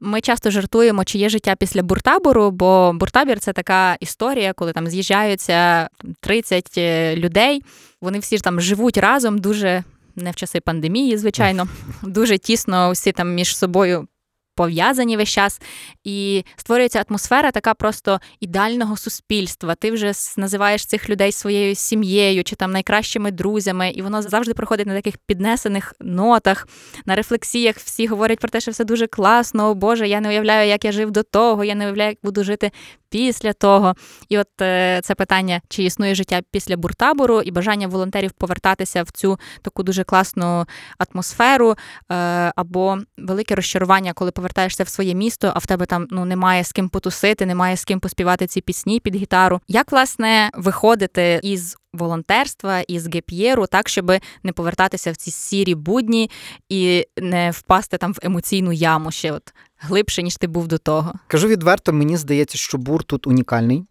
Ми 0.00 0.20
часто 0.20 0.50
жартуємо, 0.50 1.04
чи 1.04 1.18
є 1.18 1.28
життя 1.28 1.56
після 1.56 1.82
буртабору, 1.82 2.50
бо 2.50 2.92
буртабір 2.94 3.40
це 3.40 3.52
така 3.52 3.94
історія, 4.00 4.52
коли 4.52 4.72
там 4.72 4.86
з'їжджаються 4.86 5.88
30 6.20 6.74
е, 6.78 7.16
людей. 7.16 7.62
Вони 8.00 8.18
всі 8.18 8.36
ж 8.36 8.44
там 8.44 8.60
живуть 8.60 8.98
разом, 8.98 9.38
дуже 9.38 9.84
не 10.16 10.30
в 10.30 10.36
часи 10.36 10.60
пандемії, 10.60 11.16
звичайно, 11.16 11.68
дуже 12.02 12.38
тісно 12.38 12.92
всі 12.92 13.12
там 13.12 13.34
між 13.34 13.56
собою. 13.56 14.08
Пов'язані 14.56 15.16
весь 15.16 15.28
час, 15.28 15.60
і 16.04 16.44
створюється 16.56 17.04
атмосфера 17.08 17.50
така 17.50 17.74
просто 17.74 18.20
ідеального 18.40 18.96
суспільства. 18.96 19.74
Ти 19.74 19.90
вже 19.90 20.12
називаєш 20.36 20.86
цих 20.86 21.10
людей 21.10 21.32
своєю 21.32 21.74
сім'єю 21.74 22.44
чи 22.44 22.56
там 22.56 22.72
найкращими 22.72 23.30
друзями, 23.30 23.90
і 23.90 24.02
воно 24.02 24.22
завжди 24.22 24.54
проходить 24.54 24.86
на 24.86 24.94
таких 24.94 25.16
піднесених 25.26 25.94
нотах, 26.00 26.68
на 27.06 27.14
рефлексіях. 27.14 27.76
Всі 27.76 28.06
говорять 28.06 28.38
про 28.38 28.48
те, 28.48 28.60
що 28.60 28.70
все 28.70 28.84
дуже 28.84 29.06
класно. 29.06 29.70
О 29.70 29.74
Боже, 29.74 30.08
я 30.08 30.20
не 30.20 30.28
уявляю, 30.28 30.68
як 30.68 30.84
я 30.84 30.92
жив 30.92 31.10
до 31.10 31.22
того, 31.22 31.64
я 31.64 31.74
не 31.74 31.84
уявляю, 31.84 32.10
як 32.10 32.18
буду 32.22 32.44
жити 32.44 32.70
після 33.14 33.52
того. 33.52 33.94
І 34.28 34.38
от 34.38 34.62
е, 34.62 35.00
це 35.04 35.14
питання, 35.14 35.60
чи 35.68 35.82
існує 35.82 36.14
життя 36.14 36.42
після 36.50 36.76
буртабору, 36.76 37.40
і 37.40 37.50
бажання 37.50 37.88
волонтерів 37.88 38.32
повертатися 38.32 39.02
в 39.02 39.10
цю 39.10 39.38
таку 39.62 39.82
дуже 39.82 40.04
класну 40.04 40.66
атмосферу, 40.98 41.70
е, 41.70 42.14
або 42.56 42.98
велике 43.18 43.54
розчарування, 43.54 44.12
коли 44.12 44.30
повертаєшся 44.44 44.84
в 44.84 44.88
своє 44.88 45.14
місто, 45.14 45.52
а 45.54 45.58
в 45.58 45.66
тебе 45.66 45.86
там 45.86 46.06
ну 46.10 46.24
немає 46.24 46.64
з 46.64 46.72
ким 46.72 46.88
потусити, 46.88 47.46
немає 47.46 47.76
з 47.76 47.84
ким 47.84 48.00
поспівати 48.00 48.46
ці 48.46 48.60
пісні 48.60 49.00
під 49.00 49.16
гітару. 49.16 49.60
Як 49.68 49.92
власне 49.92 50.50
виходити 50.54 51.40
із 51.42 51.76
волонтерства, 51.92 52.80
із 52.80 53.14
геп'єру, 53.14 53.66
так 53.66 53.88
щоб 53.88 54.12
не 54.42 54.52
повертатися 54.52 55.12
в 55.12 55.16
ці 55.16 55.30
сірі 55.30 55.74
будні 55.74 56.30
і 56.68 57.06
не 57.20 57.50
впасти 57.50 57.96
там 57.98 58.12
в 58.12 58.18
емоційну 58.22 58.72
яму 58.72 59.10
ще 59.10 59.32
от 59.32 59.54
глибше, 59.78 60.22
ніж 60.22 60.36
ти 60.36 60.46
був 60.46 60.68
до 60.68 60.78
того. 60.78 61.12
Кажу 61.26 61.48
відверто, 61.48 61.92
мені 61.92 62.16
здається, 62.16 62.58
що 62.58 62.78
бур 62.78 63.04
тут 63.04 63.26
унікальний, 63.26 63.84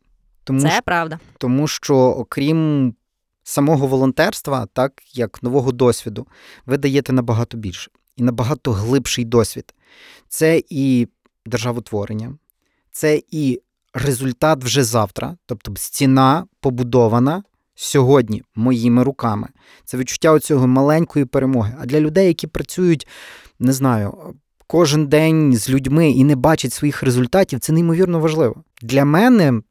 тому, 0.44 0.62
Це 0.62 0.72
що, 0.72 0.82
правда. 0.86 1.20
тому 1.38 1.68
що 1.68 1.96
окрім 1.96 2.94
самого 3.44 3.88
волонтерства, 3.88 4.68
так 4.74 4.94
як 5.14 5.44
нового 5.44 5.72
досвіду, 5.72 6.28
ви 6.66 6.78
даєте 6.78 7.14
набагато 7.14 7.58
більше 7.58 7.92
і 8.16 8.24
набагато 8.24 8.72
глибший 8.72 9.26
досвід. 9.26 9.74
Це 10.34 10.64
і 10.70 11.08
державотворення, 11.46 12.38
це 12.92 13.22
і 13.32 13.62
результат 13.94 14.64
вже 14.64 14.84
завтра, 14.84 15.38
тобто 15.46 15.74
стіна 15.76 16.46
побудована 16.60 17.44
сьогодні 17.76 18.44
моїми 18.56 19.04
руками. 19.04 19.48
Це 19.86 19.98
відчуття 19.98 20.32
оцього 20.32 20.68
маленької 20.68 21.26
перемоги. 21.26 21.76
А 21.80 21.86
для 21.86 22.00
людей, 22.00 22.28
які 22.28 22.48
працюють, 22.48 23.08
не 23.60 23.74
знаю, 23.74 24.36
кожен 24.68 25.08
день 25.08 25.58
з 25.58 25.70
людьми 25.70 26.12
і 26.12 26.24
не 26.24 26.36
бачать 26.36 26.74
своїх 26.74 27.04
результатів, 27.04 27.60
це 27.60 27.74
неймовірно 27.74 28.20
важливо. 28.20 28.64
Для 28.82 29.06
мене 29.06 29.62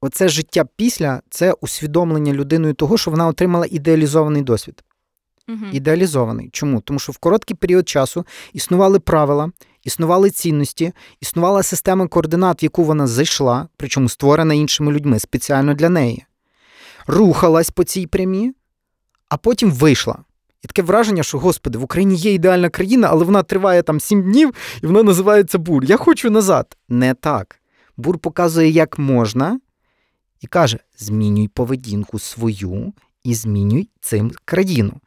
оце 0.00 0.28
життя 0.28 0.64
після 0.76 1.22
це 1.30 1.52
усвідомлення 1.52 2.32
людиною 2.32 2.74
того, 2.74 2.98
що 2.98 3.10
вона 3.10 3.26
отримала 3.26 3.66
ідеалізований 3.70 4.42
досвід. 4.42 4.83
Угу. 5.48 5.66
Ідеалізований. 5.72 6.50
Чому? 6.52 6.80
Тому 6.80 6.98
що 6.98 7.12
в 7.12 7.18
короткий 7.18 7.56
період 7.56 7.88
часу 7.88 8.26
існували 8.52 8.98
правила, 8.98 9.50
існували 9.82 10.30
цінності, 10.30 10.92
існувала 11.20 11.62
система 11.62 12.08
координат, 12.08 12.62
в 12.62 12.64
яку 12.64 12.84
вона 12.84 13.06
зайшла, 13.06 13.68
причому 13.76 14.08
створена 14.08 14.54
іншими 14.54 14.92
людьми 14.92 15.18
спеціально 15.18 15.74
для 15.74 15.88
неї. 15.88 16.24
Рухалась 17.06 17.70
по 17.70 17.84
цій 17.84 18.06
прямі, 18.06 18.52
а 19.28 19.36
потім 19.36 19.70
вийшла. 19.70 20.18
І 20.62 20.66
таке 20.66 20.82
враження, 20.82 21.22
що, 21.22 21.38
господи, 21.38 21.78
в 21.78 21.82
Україні 21.82 22.16
є 22.16 22.34
ідеальна 22.34 22.68
країна, 22.68 23.08
але 23.10 23.24
вона 23.24 23.42
триває 23.42 23.82
там 23.82 24.00
сім 24.00 24.22
днів 24.22 24.54
і 24.82 24.86
вона 24.86 25.02
називається 25.02 25.58
бур. 25.58 25.84
Я 25.84 25.96
хочу 25.96 26.30
назад. 26.30 26.76
Не 26.88 27.14
так. 27.14 27.60
Бур 27.96 28.18
показує, 28.18 28.70
як 28.70 28.98
можна, 28.98 29.60
і 30.40 30.46
каже: 30.46 30.78
змінюй 30.98 31.48
поведінку 31.48 32.18
свою 32.18 32.92
і 33.24 33.34
змінюй 33.34 33.88
цим 34.00 34.32
країну. 34.44 35.00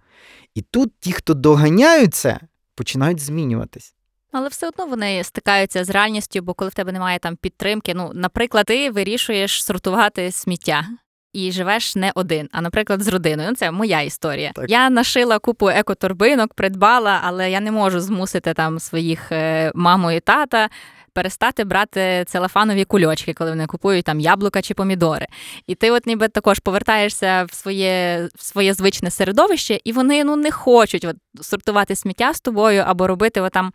І 0.57 0.61
тут 0.61 0.91
ті, 0.99 1.11
хто 1.11 1.33
доганяють 1.33 2.13
це, 2.13 2.39
починають 2.75 3.19
змінюватись. 3.19 3.95
Але 4.31 4.47
все 4.47 4.67
одно 4.67 4.85
вони 4.85 5.23
стикаються 5.23 5.83
з 5.83 5.89
реальністю, 5.89 6.41
бо 6.41 6.53
коли 6.53 6.69
в 6.69 6.73
тебе 6.73 6.91
немає 6.91 7.19
там 7.19 7.35
підтримки, 7.35 7.93
ну, 7.93 8.11
наприклад, 8.13 8.65
ти 8.65 8.91
вирішуєш 8.91 9.63
сортувати 9.63 10.31
сміття. 10.31 10.85
І 11.33 11.51
живеш 11.51 11.95
не 11.95 12.11
один, 12.15 12.49
а 12.51 12.61
наприклад, 12.61 13.01
з 13.01 13.07
родиною. 13.07 13.49
Ну, 13.49 13.55
це 13.55 13.71
моя 13.71 14.01
історія. 14.01 14.51
Так. 14.55 14.69
Я 14.69 14.89
нашила 14.89 15.39
купу 15.39 15.69
екоторбинок, 15.69 16.53
придбала, 16.53 17.19
але 17.23 17.51
я 17.51 17.59
не 17.59 17.71
можу 17.71 17.99
змусити 17.99 18.53
там 18.53 18.79
своїх 18.79 19.31
е, 19.31 19.71
маму 19.75 20.11
і 20.11 20.19
тата 20.19 20.69
перестати 21.17 21.63
брати 21.63 22.25
целофанові 22.27 22.86
кульочки, 22.86 23.33
коли 23.33 23.50
вони 23.50 23.65
купують 23.65 24.05
там 24.05 24.19
яблука 24.19 24.62
чи 24.62 24.74
помідори. 24.74 25.25
І 25.67 25.75
ти, 25.75 25.91
от 25.91 26.07
ніби 26.07 26.27
також 26.27 26.59
повертаєшся 26.59 27.43
в 27.43 27.53
своє, 27.53 28.27
в 28.36 28.43
своє 28.43 28.74
звичне 28.74 29.12
середовище, 29.12 29.79
і 29.83 29.91
вони 29.91 30.24
ну 30.24 30.36
не 30.36 30.51
хочуть 30.51 31.05
от, 31.05 31.15
сортувати 31.41 31.95
сміття 31.95 32.33
з 32.33 32.41
тобою 32.41 32.83
або 32.88 33.07
робити 33.07 33.41
от, 33.41 33.53
там 33.53 33.74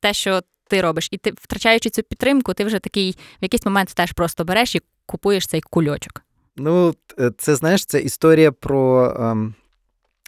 те, 0.00 0.12
що 0.12 0.40
ти 0.68 0.80
робиш. 0.80 1.08
І 1.10 1.18
ти, 1.18 1.32
втрачаючи 1.36 1.90
цю 1.90 2.02
підтримку, 2.02 2.54
ти 2.54 2.64
вже 2.64 2.78
такий 2.78 3.12
в 3.12 3.44
якийсь 3.44 3.64
момент 3.64 3.88
теж 3.94 4.12
просто 4.12 4.44
береш 4.44 4.74
і 4.74 4.80
купуєш 5.06 5.46
цей 5.46 5.60
кульочок. 5.60 6.22
Ну, 6.56 6.94
е, 7.18 7.30
це 7.38 7.56
знаєш, 7.56 7.86
це 7.86 8.00
історія 8.00 8.52
про. 8.52 9.14
ем, 9.20 9.54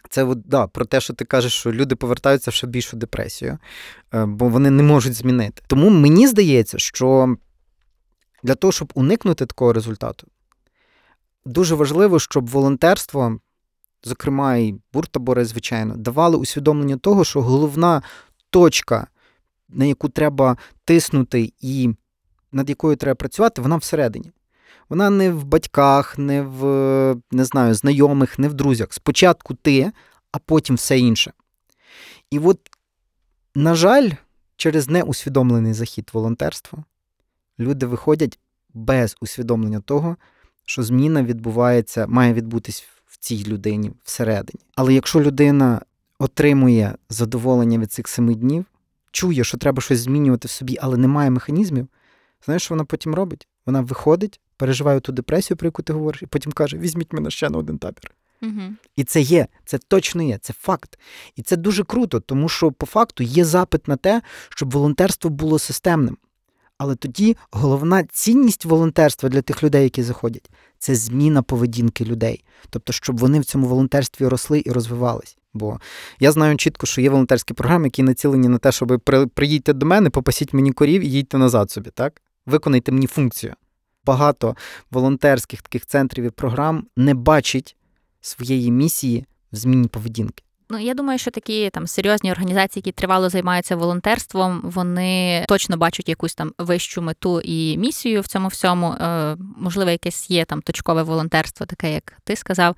Це 0.09 0.23
от, 0.23 0.39
да, 0.45 0.67
про 0.67 0.85
те, 0.85 1.01
що 1.01 1.13
ти 1.13 1.25
кажеш, 1.25 1.53
що 1.53 1.71
люди 1.71 1.95
повертаються 1.95 2.51
в 2.51 2.53
ще 2.53 2.67
більшу 2.67 2.97
депресію, 2.97 3.57
е, 4.13 4.25
бо 4.25 4.49
вони 4.49 4.69
не 4.69 4.83
можуть 4.83 5.13
змінити. 5.13 5.61
Тому 5.67 5.89
мені 5.89 6.27
здається, 6.27 6.77
що 6.77 7.35
для 8.43 8.55
того, 8.55 8.71
щоб 8.71 8.91
уникнути 8.95 9.45
такого 9.45 9.73
результату, 9.73 10.27
дуже 11.45 11.75
важливо, 11.75 12.19
щоб 12.19 12.49
волонтерство, 12.49 13.39
зокрема 14.03 14.55
і 14.55 14.75
буртабори, 14.93 15.45
звичайно, 15.45 15.95
давали 15.97 16.37
усвідомлення 16.37 16.97
того, 16.97 17.23
що 17.23 17.41
головна 17.41 18.01
точка, 18.49 19.07
на 19.69 19.85
яку 19.85 20.09
треба 20.09 20.57
тиснути 20.85 21.53
і 21.61 21.89
над 22.51 22.69
якою 22.69 22.95
треба 22.95 23.15
працювати, 23.15 23.61
вона 23.61 23.77
всередині. 23.77 24.31
Вона 24.89 25.09
не 25.09 25.31
в 25.31 25.43
батьках, 25.43 26.17
не 26.17 26.41
в 26.41 26.63
не 27.31 27.45
знаю, 27.45 27.73
знайомих, 27.73 28.39
не 28.39 28.47
в 28.47 28.53
друзях. 28.53 28.93
Спочатку 28.93 29.53
ти, 29.53 29.91
а 30.31 30.39
потім 30.39 30.75
все 30.75 30.99
інше. 30.99 31.33
І 32.31 32.39
от, 32.39 32.59
на 33.55 33.75
жаль, 33.75 34.09
через 34.57 34.89
неусвідомлений 34.89 35.73
захід 35.73 36.09
волонтерства 36.13 36.83
люди 37.59 37.85
виходять 37.85 38.39
без 38.73 39.15
усвідомлення 39.21 39.79
того, 39.79 40.17
що 40.65 40.83
зміна 40.83 41.23
відбувається, 41.23 42.07
має 42.07 42.33
відбутись 42.33 42.87
в 43.05 43.17
цій 43.17 43.45
людині 43.45 43.91
всередині. 44.03 44.59
Але 44.75 44.93
якщо 44.93 45.21
людина 45.21 45.81
отримує 46.19 46.95
задоволення 47.09 47.77
від 47.77 47.91
цих 47.91 48.07
семи 48.07 48.35
днів, 48.35 48.65
чує, 49.11 49.43
що 49.43 49.57
треба 49.57 49.81
щось 49.81 49.99
змінювати 49.99 50.47
в 50.47 50.51
собі, 50.51 50.77
але 50.81 50.97
немає 50.97 51.29
механізмів, 51.29 51.87
знаєш, 52.45 52.63
що 52.63 52.73
вона 52.73 52.85
потім 52.85 53.15
робить? 53.15 53.47
Вона 53.65 53.81
виходить, 53.81 54.39
переживає 54.59 54.99
ту 54.99 55.11
депресію, 55.11 55.57
про 55.57 55.67
яку 55.67 55.83
ти 55.83 55.93
говориш, 55.93 56.21
і 56.23 56.25
потім 56.25 56.51
каже: 56.51 56.77
візьміть 56.77 57.13
мене 57.13 57.31
ще 57.31 57.49
на 57.49 57.57
один 57.57 57.77
табір. 57.77 58.11
Угу. 58.41 58.61
І 58.95 59.03
це 59.03 59.21
є, 59.21 59.47
це 59.65 59.77
точно 59.77 60.23
є, 60.23 60.37
це 60.41 60.53
факт. 60.53 60.99
І 61.35 61.41
це 61.41 61.57
дуже 61.57 61.83
круто, 61.83 62.19
тому 62.19 62.49
що 62.49 62.71
по 62.71 62.85
факту 62.85 63.23
є 63.23 63.45
запит 63.45 63.87
на 63.87 63.97
те, 63.97 64.21
щоб 64.49 64.71
волонтерство 64.71 65.29
було 65.29 65.59
системним. 65.59 66.17
Але 66.77 66.95
тоді 66.95 67.37
головна 67.51 68.03
цінність 68.03 68.65
волонтерства 68.65 69.29
для 69.29 69.41
тих 69.41 69.63
людей, 69.63 69.83
які 69.83 70.03
заходять, 70.03 70.49
це 70.77 70.95
зміна 70.95 71.41
поведінки 71.41 72.05
людей. 72.05 72.43
Тобто, 72.69 72.93
щоб 72.93 73.17
вони 73.17 73.39
в 73.39 73.45
цьому 73.45 73.67
волонтерстві 73.67 74.27
росли 74.27 74.63
і 74.65 74.71
розвивались. 74.71 75.37
Бо 75.53 75.79
я 76.19 76.31
знаю 76.31 76.57
чітко, 76.57 76.85
що 76.85 77.01
є 77.01 77.09
волонтерські 77.09 77.53
програми, 77.53 77.87
які 77.87 78.03
націлені 78.03 78.47
на 78.47 78.57
те, 78.57 78.71
щоб 78.71 79.01
при, 79.03 79.27
приїдьте 79.27 79.73
до 79.73 79.85
мене, 79.85 80.09
попасіть 80.09 80.53
мені 80.53 80.71
корів 80.71 81.01
і 81.01 81.09
їдьте 81.09 81.37
назад 81.37 81.71
собі, 81.71 81.89
так? 81.89 82.21
Виконайте 82.45 82.91
мені 82.91 83.07
функцію. 83.07 83.53
Багато 84.09 84.55
волонтерських 84.91 85.61
таких 85.61 85.85
центрів 85.85 86.25
і 86.25 86.29
програм 86.29 86.85
не 86.97 87.13
бачить 87.13 87.75
своєї 88.21 88.71
місії 88.71 89.25
в 89.51 89.55
зміні 89.55 89.87
поведінки. 89.87 90.43
Ну, 90.69 90.79
я 90.79 90.93
думаю, 90.93 91.19
що 91.19 91.31
такі 91.31 91.69
там 91.69 91.87
серйозні 91.87 92.31
організації, 92.31 92.81
які 92.85 92.91
тривало 92.91 93.29
займаються 93.29 93.75
волонтерством, 93.75 94.61
вони 94.63 95.45
точно 95.47 95.77
бачать 95.77 96.09
якусь 96.09 96.35
там 96.35 96.53
вищу 96.57 97.01
мету 97.01 97.41
і 97.41 97.77
місію 97.77 98.21
в 98.21 98.27
цьому 98.27 98.47
всьому. 98.47 98.91
Е, 98.91 99.37
можливо, 99.57 99.91
якесь 99.91 100.29
є 100.29 100.45
там 100.45 100.61
точкове 100.61 101.03
волонтерство, 101.03 101.65
таке 101.65 101.93
як 101.93 102.13
ти 102.23 102.35
сказав. 102.35 102.75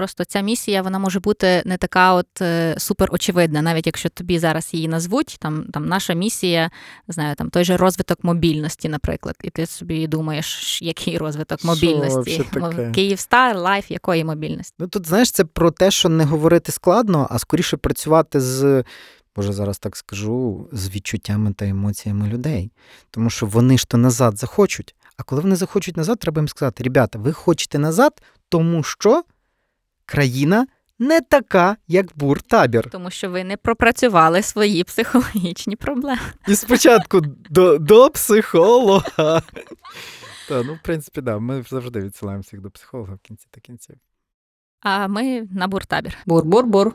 Просто 0.00 0.24
ця 0.24 0.40
місія 0.40 0.82
вона 0.82 0.98
може 0.98 1.20
бути 1.20 1.62
не 1.64 1.76
така 1.76 2.12
от 2.12 2.42
е, 2.42 2.74
супер 2.78 3.08
очевидна, 3.12 3.62
навіть 3.62 3.86
якщо 3.86 4.08
тобі 4.08 4.38
зараз 4.38 4.74
її 4.74 4.88
назвуть. 4.88 5.36
Там 5.40 5.64
там 5.72 5.86
наша 5.86 6.14
місія, 6.14 6.70
знаю, 7.08 7.34
там 7.34 7.50
той 7.50 7.64
же 7.64 7.76
розвиток 7.76 8.24
мобільності, 8.24 8.88
наприклад, 8.88 9.36
і 9.42 9.50
ти 9.50 9.66
собі 9.66 10.06
думаєш, 10.06 10.82
який 10.82 11.18
розвиток 11.18 11.64
мобільності 11.64 12.44
Київстар, 12.94 13.56
life, 13.56 13.90
якої 13.90 14.24
мобільності? 14.24 14.74
Ну 14.78 14.88
тут 14.88 15.06
знаєш, 15.06 15.30
це 15.30 15.44
про 15.44 15.70
те, 15.70 15.90
що 15.90 16.08
не 16.08 16.24
говорити 16.24 16.72
складно, 16.72 17.26
а 17.30 17.38
скоріше 17.38 17.76
працювати 17.76 18.40
з. 18.40 18.84
Може, 19.36 19.52
зараз 19.52 19.78
так 19.78 19.96
скажу, 19.96 20.68
з 20.72 20.90
відчуттями 20.90 21.52
та 21.52 21.66
емоціями 21.66 22.28
людей. 22.28 22.70
Тому 23.10 23.30
що 23.30 23.46
вони 23.46 23.78
ж 23.78 23.88
то 23.88 23.96
назад 23.96 24.38
захочуть. 24.38 24.94
А 25.16 25.22
коли 25.22 25.42
вони 25.42 25.56
захочуть 25.56 25.96
назад, 25.96 26.18
треба 26.18 26.40
їм 26.40 26.48
сказати: 26.48 26.84
ребята, 26.84 27.18
ви 27.18 27.32
хочете 27.32 27.78
назад, 27.78 28.22
тому 28.48 28.82
що 28.82 29.22
країна 30.10 30.66
не 30.98 31.20
така, 31.20 31.76
як 31.88 32.06
буртабір. 32.14 32.90
Тому 32.90 33.10
що 33.10 33.30
ви 33.30 33.44
не 33.44 33.56
пропрацювали 33.56 34.42
свої 34.42 34.84
психологічні 34.84 35.76
проблеми. 35.76 36.20
І 36.48 36.54
спочатку 36.54 37.20
до 37.50 37.78
до 37.78 38.10
психолога. 38.10 39.42
Та, 40.48 40.62
ну, 40.62 40.74
в 40.74 40.78
принципі, 40.82 41.20
да, 41.20 41.38
ми 41.38 41.64
завжди 41.70 42.00
відсилаємо 42.00 42.42
всіх 42.42 42.60
до 42.60 42.70
психолога 42.70 43.14
в 43.14 43.18
кінці 43.18 43.46
та 43.50 43.60
кінців. 43.60 43.96
А 44.80 45.08
ми 45.08 45.48
на 45.52 45.68
буртабір. 45.68 46.16
Бур-бур-бур. 46.26 46.92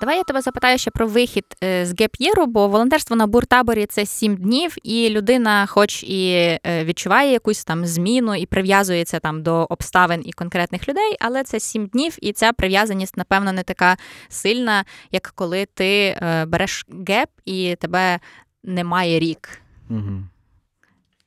Давай 0.00 0.18
я 0.18 0.24
тебе 0.24 0.42
запитаю 0.42 0.78
ще 0.78 0.90
про 0.90 1.06
вихід 1.06 1.44
е, 1.64 1.86
з 1.86 2.00
геп'єру, 2.00 2.46
бо 2.46 2.68
волонтерство 2.68 3.16
на 3.16 3.26
буртаборі 3.26 3.86
це 3.86 4.06
сім 4.06 4.36
днів, 4.36 4.74
і 4.82 5.08
людина, 5.10 5.66
хоч 5.66 6.02
і 6.02 6.30
е, 6.66 6.84
відчуває 6.84 7.32
якусь 7.32 7.64
там 7.64 7.86
зміну 7.86 8.34
і 8.34 8.46
прив'язується 8.46 9.20
там 9.20 9.42
до 9.42 9.66
обставин 9.70 10.22
і 10.24 10.32
конкретних 10.32 10.88
людей, 10.88 11.16
але 11.20 11.44
це 11.44 11.60
сім 11.60 11.86
днів, 11.86 12.16
і 12.22 12.32
ця 12.32 12.52
прив'язаність, 12.52 13.16
напевно, 13.16 13.52
не 13.52 13.62
така 13.62 13.96
сильна, 14.28 14.84
як 15.10 15.32
коли 15.34 15.66
ти 15.74 16.16
е, 16.22 16.44
береш 16.46 16.86
геп 17.08 17.30
і 17.44 17.76
тебе 17.80 18.20
немає 18.62 19.18
рік. 19.18 19.48
Угу. 19.90 20.22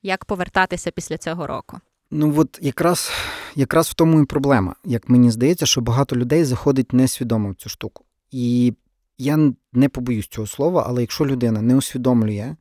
Як 0.03 0.25
повертатися 0.25 0.91
після 0.91 1.17
цього 1.17 1.47
року? 1.47 1.79
Ну 2.11 2.33
от 2.37 2.59
якраз 2.61 3.11
якраз 3.55 3.89
в 3.89 3.93
тому 3.93 4.21
і 4.21 4.25
проблема. 4.25 4.75
Як 4.85 5.09
мені 5.09 5.31
здається, 5.31 5.65
що 5.65 5.81
багато 5.81 6.15
людей 6.15 6.43
заходить 6.43 6.93
несвідомо 6.93 7.49
в 7.49 7.55
цю 7.55 7.69
штуку. 7.69 8.03
І 8.31 8.73
я 9.17 9.53
не 9.73 9.89
побоюсь 9.89 10.27
цього 10.27 10.47
слова, 10.47 10.83
але 10.87 11.01
якщо 11.01 11.25
людина 11.25 11.61
не 11.61 11.75
усвідомлює, 11.75 12.55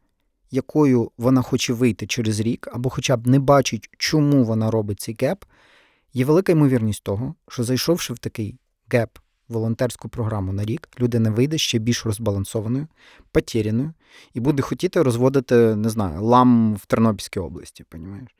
якою 0.50 1.10
вона 1.18 1.42
хоче 1.42 1.72
вийти 1.72 2.06
через 2.06 2.40
рік, 2.40 2.68
або 2.72 2.90
хоча 2.90 3.16
б 3.16 3.26
не 3.26 3.38
бачить, 3.38 3.90
чому 3.98 4.44
вона 4.44 4.70
робить 4.70 5.00
цей 5.00 5.16
gap, 5.20 5.44
є 6.12 6.24
велика 6.24 6.52
ймовірність 6.52 7.02
того, 7.02 7.34
що 7.48 7.64
зайшовши 7.64 8.12
в 8.12 8.18
такий 8.18 8.58
gap, 8.92 9.18
волонтерську 9.48 10.08
програму 10.08 10.52
на 10.52 10.64
рік, 10.64 10.88
людина 11.00 11.30
вийде 11.30 11.58
ще 11.58 11.78
більш 11.78 12.06
розбалансованою, 12.06 12.86
потеряною, 13.32 13.92
і 14.34 14.40
буде 14.40 14.62
хотіти 14.62 15.02
розводити, 15.02 15.76
не 15.76 15.88
знаю, 15.88 16.22
лам 16.22 16.74
в 16.74 16.86
Тернопільській 16.86 17.40
області, 17.40 17.84
понімаєш? 17.88 18.30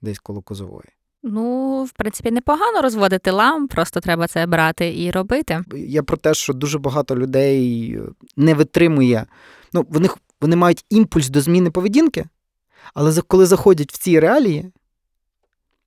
Десь 0.00 0.18
коло 0.18 0.42
Козової. 0.42 0.88
Ну, 1.22 1.84
в 1.84 1.90
принципі, 1.90 2.30
непогано 2.30 2.82
розводити 2.82 3.30
лам, 3.30 3.68
просто 3.68 4.00
треба 4.00 4.28
це 4.28 4.46
брати 4.46 5.02
і 5.02 5.10
робити. 5.10 5.64
Я 5.74 6.02
про 6.02 6.16
те, 6.16 6.34
що 6.34 6.52
дуже 6.52 6.78
багато 6.78 7.16
людей 7.16 7.92
е, 7.92 8.02
не 8.36 8.54
витримує. 8.54 9.26
Ну, 9.72 9.86
вони 9.88 10.08
вони 10.40 10.56
мають 10.56 10.84
імпульс 10.90 11.28
до 11.28 11.40
зміни 11.40 11.70
поведінки, 11.70 12.24
але 12.94 13.20
коли 13.20 13.46
заходять 13.46 13.92
в 13.92 13.98
ці 13.98 14.20
реалії, 14.20 14.72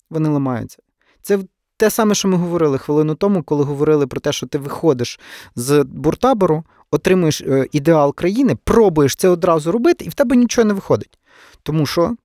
вони 0.10 0.30
ламаються. 0.30 0.78
Це 1.22 1.40
те 1.78 1.90
саме, 1.90 2.16
що 2.16 2.28
ми 2.28 2.38
говорили 2.38 2.78
хвилину 2.78 3.16
тому, 3.16 3.44
коли 3.44 3.64
говорили 3.64 4.08
про 4.08 4.22
те, 4.22 4.32
що 4.32 4.48
ти 4.48 4.58
виходиш 4.58 5.20
з 5.56 5.84
буртабору, 5.84 6.64
отримуєш 6.92 7.42
е, 7.42 7.68
ідеал 7.72 8.16
країни, 8.16 8.56
пробуєш 8.64 9.16
це 9.16 9.30
одразу 9.30 9.72
робити, 9.72 10.06
і 10.06 10.10
в 10.10 10.14
тебе 10.14 10.36
нічого 10.36 10.66
не 10.66 10.74
виходить. 10.74 11.20
Тому 11.64 11.86
що 11.86 12.16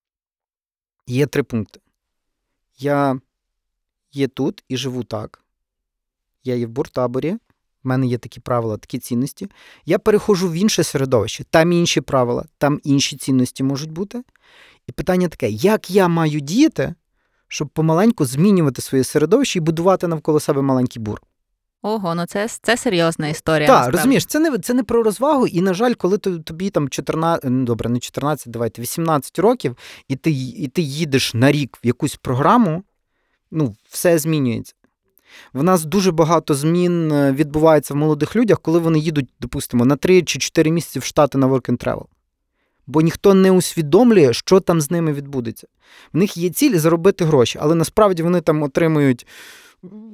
є 1.06 1.26
три 1.26 1.42
пункти. 1.42 1.80
Я 2.78 3.20
є 4.12 4.28
тут 4.28 4.64
і 4.68 4.76
живу 4.76 5.04
так. 5.04 5.44
Я 6.44 6.54
є 6.54 6.66
в 6.66 6.70
буртаборі, 6.70 7.32
в 7.32 7.38
мене 7.88 8.06
є 8.06 8.18
такі 8.18 8.40
правила, 8.40 8.76
такі 8.76 8.98
цінності. 8.98 9.48
Я 9.84 9.98
переходжу 9.98 10.48
в 10.48 10.52
інше 10.52 10.84
середовище, 10.84 11.44
там 11.44 11.72
інші 11.72 12.00
правила, 12.00 12.44
там 12.58 12.80
інші 12.84 13.16
цінності 13.16 13.62
можуть 13.62 13.90
бути. 13.90 14.22
І 14.86 14.92
питання 14.92 15.28
таке: 15.28 15.50
як 15.50 15.90
я 15.90 16.08
маю 16.08 16.40
діяти, 16.40 16.94
щоб 17.48 17.68
помаленьку 17.68 18.24
змінювати 18.24 18.82
своє 18.82 19.04
середовище 19.04 19.58
і 19.58 19.62
будувати 19.62 20.06
навколо 20.08 20.40
себе 20.40 20.62
маленький 20.62 21.02
бур? 21.02 21.22
Ого, 21.86 22.14
ну 22.14 22.26
це 22.26 22.48
це 22.62 22.76
серйозна 22.76 23.28
історія. 23.28 23.68
Так, 23.68 23.92
розумієш, 23.92 24.26
це 24.26 24.38
не 24.38 24.58
це 24.58 24.74
не 24.74 24.82
про 24.82 25.02
розвагу, 25.02 25.46
і, 25.46 25.60
на 25.60 25.74
жаль, 25.74 25.94
коли 25.94 26.18
тобі 26.18 26.70
там 26.70 26.88
14, 26.88 27.50
ну 27.50 27.64
добре, 27.64 27.88
не 27.88 27.98
14, 27.98 28.52
давайте 28.52 28.82
18 28.82 29.38
років, 29.38 29.76
і 30.08 30.16
ти 30.16 30.30
і 30.30 30.68
ти 30.68 30.82
їдеш 30.82 31.34
на 31.34 31.52
рік 31.52 31.78
в 31.84 31.86
якусь 31.86 32.16
програму, 32.16 32.82
ну, 33.50 33.74
все 33.88 34.18
змінюється. 34.18 34.74
В 35.52 35.62
нас 35.62 35.84
дуже 35.84 36.12
багато 36.12 36.54
змін 36.54 37.12
е, 37.12 37.32
відбувається 37.32 37.94
в 37.94 37.96
молодих 37.96 38.36
людях, 38.36 38.60
коли 38.60 38.78
вони 38.78 38.98
їдуть, 38.98 39.28
допустимо, 39.40 39.84
на 39.84 39.96
3 39.96 40.22
чи 40.22 40.38
4 40.38 40.70
місяці 40.70 40.98
в 40.98 41.04
Штати 41.04 41.38
на 41.38 41.46
work 41.46 41.70
and 41.70 41.84
travel. 41.84 42.04
Бо 42.86 43.00
ніхто 43.00 43.34
не 43.34 43.50
усвідомлює, 43.50 44.32
що 44.32 44.60
там 44.60 44.80
з 44.80 44.90
ними 44.90 45.12
відбудеться. 45.12 45.66
В 46.12 46.16
них 46.16 46.36
є 46.36 46.50
цілі 46.50 46.78
заробити 46.78 47.24
гроші, 47.24 47.58
але 47.62 47.74
насправді 47.74 48.22
вони 48.22 48.40
там 48.40 48.62
отримують 48.62 49.26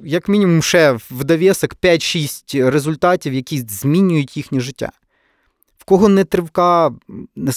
як 0.03 0.29
мінімум, 0.29 0.61
ще 0.61 0.91
в 0.91 1.23
довісок 1.23 1.75
5-6 1.75 2.69
результатів, 2.69 3.33
які 3.33 3.59
змінюють 3.59 4.37
їхнє 4.37 4.59
життя. 4.59 4.91
В 5.77 5.83
кого 5.85 6.09
не 6.09 6.23
тривка, 6.23 6.91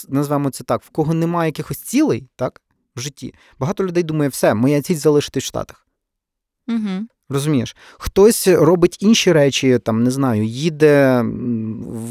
назвемо 0.09 0.51
це 0.51 0.65
так, 0.65 0.83
в 0.83 0.89
кого 0.89 1.15
немає 1.15 1.49
якихось 1.49 1.79
цілей 1.79 2.29
так, 2.37 2.63
в 2.97 3.01
житті, 3.01 3.35
багато 3.59 3.85
людей 3.85 4.03
думає, 4.03 4.29
все, 4.29 4.55
моя 4.55 4.83
ціль 4.83 4.97
залишитись 4.97 5.45
в 5.45 5.47
Штатах. 5.47 5.87
Угу. 6.69 7.07
Розумієш, 7.29 7.77
хтось 7.99 8.49
робить 8.49 8.97
інші 9.01 9.33
речі, 9.33 9.79
там 9.79 10.05
не 10.05 10.11
знаю, 10.11 10.45
їде 10.45 11.23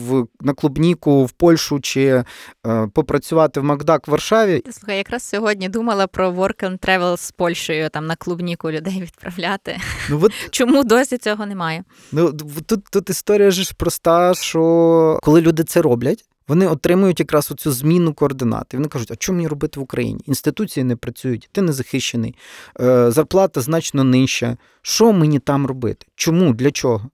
в 0.10 0.26
на 0.42 0.54
клубніку 0.54 1.26
в 1.26 1.32
Польщу 1.32 1.80
чи 1.80 2.04
е, 2.06 2.88
попрацювати 2.94 3.60
в 3.60 3.64
Макдак 3.64 4.08
в 4.08 4.12
Варшаві. 4.12 4.64
Слухай, 4.72 4.98
якраз 4.98 5.24
сьогодні 5.24 5.70
думала 5.70 6.08
про 6.08 6.32
work 6.32 6.64
and 6.64 6.80
travel 6.80 7.18
з 7.18 7.32
Польщею, 7.32 7.90
там 7.90 8.06
на 8.06 8.16
клубніку 8.16 8.72
людей 8.72 9.02
відправляти. 9.02 9.78
Ну 10.10 10.20
от 10.24 10.32
чому 10.52 10.84
досі 10.84 11.18
цього 11.18 11.46
немає? 11.46 11.84
Ну 12.12 12.34
тут 12.68 12.84
тут 12.92 13.10
історія 13.10 13.52
ж 13.52 13.74
проста, 13.78 14.34
що 14.34 15.20
коли 15.24 15.42
люди 15.42 15.64
це 15.64 15.82
роблять. 15.82 16.26
Вони 16.48 16.68
отримують 16.68 17.20
якраз 17.20 17.52
оцю 17.52 17.72
зміну 17.72 18.14
координат. 18.14 18.74
І 18.74 18.78
Вони 18.78 18.88
кажуть, 18.88 19.12
а 19.12 19.16
що 19.20 19.34
мені 19.34 19.48
робити 19.48 19.80
в 19.80 19.84
Україні? 19.84 20.22
Інституції 20.26 20.84
не 20.84 20.96
працюють, 20.96 21.50
ти 21.52 21.62
не 21.62 21.74
захищений, 21.74 22.36
е, 22.80 23.12
зарплата 23.12 23.62
значно 23.62 24.04
нижча. 24.04 24.58
Що 24.82 25.14
мені 25.14 25.40
там 25.40 25.66
робити? 25.66 26.06
Чому? 26.16 26.54
Для 26.54 26.72
чого? 26.72 27.10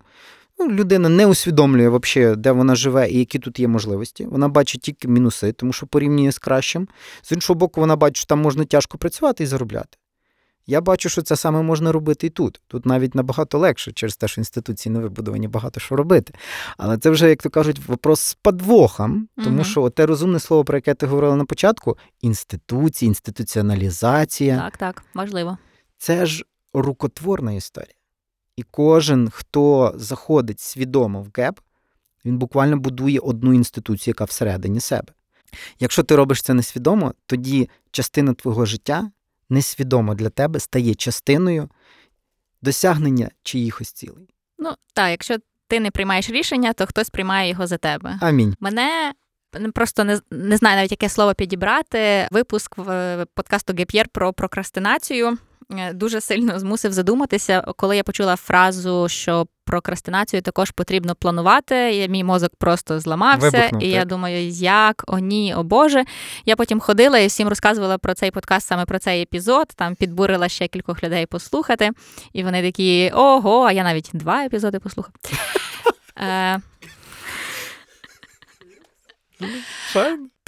Ну, 0.59 0.69
Людина 0.69 1.09
не 1.09 1.27
усвідомлює, 1.27 1.89
взагалі, 1.89 2.35
де 2.35 2.51
вона 2.51 2.75
живе 2.75 3.09
і 3.09 3.19
які 3.19 3.39
тут 3.39 3.59
є 3.59 3.67
можливості. 3.67 4.25
Вона 4.25 4.47
бачить 4.47 4.81
тільки 4.81 5.07
мінуси, 5.07 5.51
тому 5.51 5.73
що 5.73 5.87
порівнює 5.87 6.31
з 6.31 6.39
кращим. 6.39 6.87
З 7.21 7.31
іншого 7.31 7.57
боку, 7.57 7.81
вона 7.81 7.95
бачить, 7.95 8.17
що 8.17 8.25
там 8.25 8.41
можна 8.41 8.65
тяжко 8.65 8.97
працювати 8.97 9.43
і 9.43 9.47
заробляти. 9.47 9.97
Я 10.67 10.81
бачу, 10.81 11.09
що 11.09 11.21
це 11.21 11.35
саме 11.35 11.61
можна 11.61 11.91
робити 11.91 12.27
і 12.27 12.29
тут. 12.29 12.61
Тут 12.67 12.85
навіть 12.85 13.15
набагато 13.15 13.57
легше, 13.57 13.91
через 13.91 14.17
те, 14.17 14.27
що 14.27 14.41
інституції 14.41 14.93
не 14.93 14.99
вибудовані 14.99 15.47
багато 15.47 15.79
що 15.79 15.95
робити. 15.95 16.33
Але 16.77 16.97
це 16.97 17.09
вже, 17.09 17.29
як 17.29 17.43
то 17.43 17.49
кажуть, 17.49 17.79
вопрос 17.87 18.21
з 18.21 18.33
подвохом, 18.33 19.27
тому 19.43 19.55
угу. 19.55 19.63
що 19.63 19.89
те 19.89 20.05
розумне 20.05 20.39
слово, 20.39 20.65
про 20.65 20.77
яке 20.77 20.93
ти 20.93 21.05
говорила 21.05 21.35
на 21.35 21.45
початку: 21.45 21.97
інституції, 22.21 23.07
інституціоналізація. 23.07 24.57
Так, 24.57 24.77
так, 24.77 25.03
важливо. 25.13 25.57
Це 25.97 26.25
ж 26.25 26.45
рукотворна 26.73 27.53
історія. 27.53 27.95
І 28.55 28.63
кожен, 28.63 29.29
хто 29.29 29.93
заходить 29.95 30.59
свідомо 30.59 31.21
в 31.21 31.27
ГЕП, 31.35 31.59
він 32.25 32.37
буквально 32.37 32.77
будує 32.77 33.19
одну 33.19 33.53
інституцію, 33.53 34.11
яка 34.11 34.23
всередині 34.23 34.79
себе. 34.79 35.13
Якщо 35.79 36.03
ти 36.03 36.15
робиш 36.15 36.41
це 36.41 36.53
несвідомо, 36.53 37.13
тоді 37.25 37.69
частина 37.91 38.33
твого 38.33 38.65
життя 38.65 39.11
несвідомо 39.51 40.15
для 40.15 40.29
тебе 40.29 40.59
стає 40.59 40.95
частиною 40.95 41.69
досягнення 42.61 43.29
чиїхось 43.43 43.91
цілей. 43.91 44.29
Ну 44.57 44.73
так, 44.93 45.09
якщо 45.09 45.37
ти 45.67 45.79
не 45.79 45.91
приймаєш 45.91 46.29
рішення, 46.29 46.73
то 46.73 46.85
хтось 46.85 47.09
приймає 47.09 47.49
його 47.49 47.67
за 47.67 47.77
тебе. 47.77 48.17
Амінь. 48.21 48.55
Мене 48.59 49.13
просто 49.73 50.03
не 50.03 50.19
не 50.31 50.57
знаю 50.57 50.75
навіть 50.75 50.91
яке 50.91 51.09
слово 51.09 51.33
підібрати. 51.33 52.27
Випуск 52.31 52.77
в 52.77 53.25
подкасту 53.33 53.73
Геп'єр 53.73 54.07
про 54.09 54.33
прокрастинацію. 54.33 55.37
Е, 55.79 55.93
дуже 55.93 56.21
сильно 56.21 56.59
змусив 56.59 56.91
задуматися, 56.91 57.61
коли 57.75 57.97
я 57.97 58.03
почула 58.03 58.35
фразу, 58.35 59.09
що 59.09 59.47
прокрастинацію 59.65 60.41
також 60.41 60.71
потрібно 60.71 61.15
планувати. 61.15 61.95
І 61.95 62.09
Мій 62.09 62.23
мозок 62.23 62.51
просто 62.57 62.99
зламався, 62.99 63.49
Вибухнув, 63.49 63.83
і 63.83 63.85
так? 63.85 63.95
я 63.95 64.05
думаю, 64.05 64.47
як 64.47 65.03
о 65.07 65.19
ні, 65.19 65.55
о 65.57 65.63
Боже. 65.63 66.03
Я 66.45 66.55
потім 66.55 66.79
ходила 66.79 67.19
і 67.19 67.27
всім 67.27 67.47
розказувала 67.47 67.97
про 67.97 68.13
цей 68.13 68.31
подкаст, 68.31 68.67
саме 68.67 68.85
про 68.85 68.99
цей 68.99 69.21
епізод. 69.21 69.67
Там 69.75 69.95
підбурила 69.95 70.49
ще 70.49 70.67
кількох 70.67 71.03
людей 71.03 71.25
послухати. 71.25 71.89
І 72.33 72.43
вони 72.43 72.61
такі: 72.61 73.11
ого, 73.13 73.63
а 73.63 73.71
я 73.71 73.83
навіть 73.83 74.09
два 74.13 74.45
епізоди 74.45 74.79
послухав. 74.79 75.13
Е, 76.17 76.59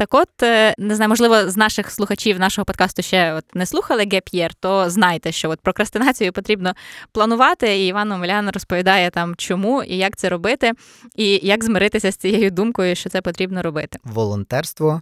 Так 0.04 0.14
от, 0.14 0.44
е, 0.44 0.76
не 0.78 0.96
знаю, 0.96 1.10
можливо, 1.10 1.50
з 1.50 1.58
наших 1.58 1.92
слухачів 1.92 2.40
нашого 2.40 2.66
подкасту 2.66 3.02
ще 3.02 3.34
от 3.34 3.56
не 3.56 3.66
слухали 3.66 4.04
Геп'єр, 4.12 4.54
то 4.54 4.90
знайте, 4.90 5.32
що 5.32 5.50
от 5.50 5.62
прокрастинацію 5.62 6.34
потрібно 6.34 6.74
планувати. 7.12 7.78
І 7.78 7.88
Іван 7.88 8.12
Омелян 8.12 8.50
розповідає 8.50 9.10
там, 9.10 9.36
чому 9.36 9.84
і 9.84 9.98
як 9.98 10.16
це 10.16 10.30
робити, 10.30 10.72
і 11.16 11.40
як 11.44 11.64
змиритися 11.64 12.12
з 12.12 12.16
цією 12.16 12.52
думкою, 12.52 12.96
що 12.96 13.10
це 13.10 13.22
потрібно 13.22 13.62
робити. 13.62 14.00
Волонтерство 14.04 15.02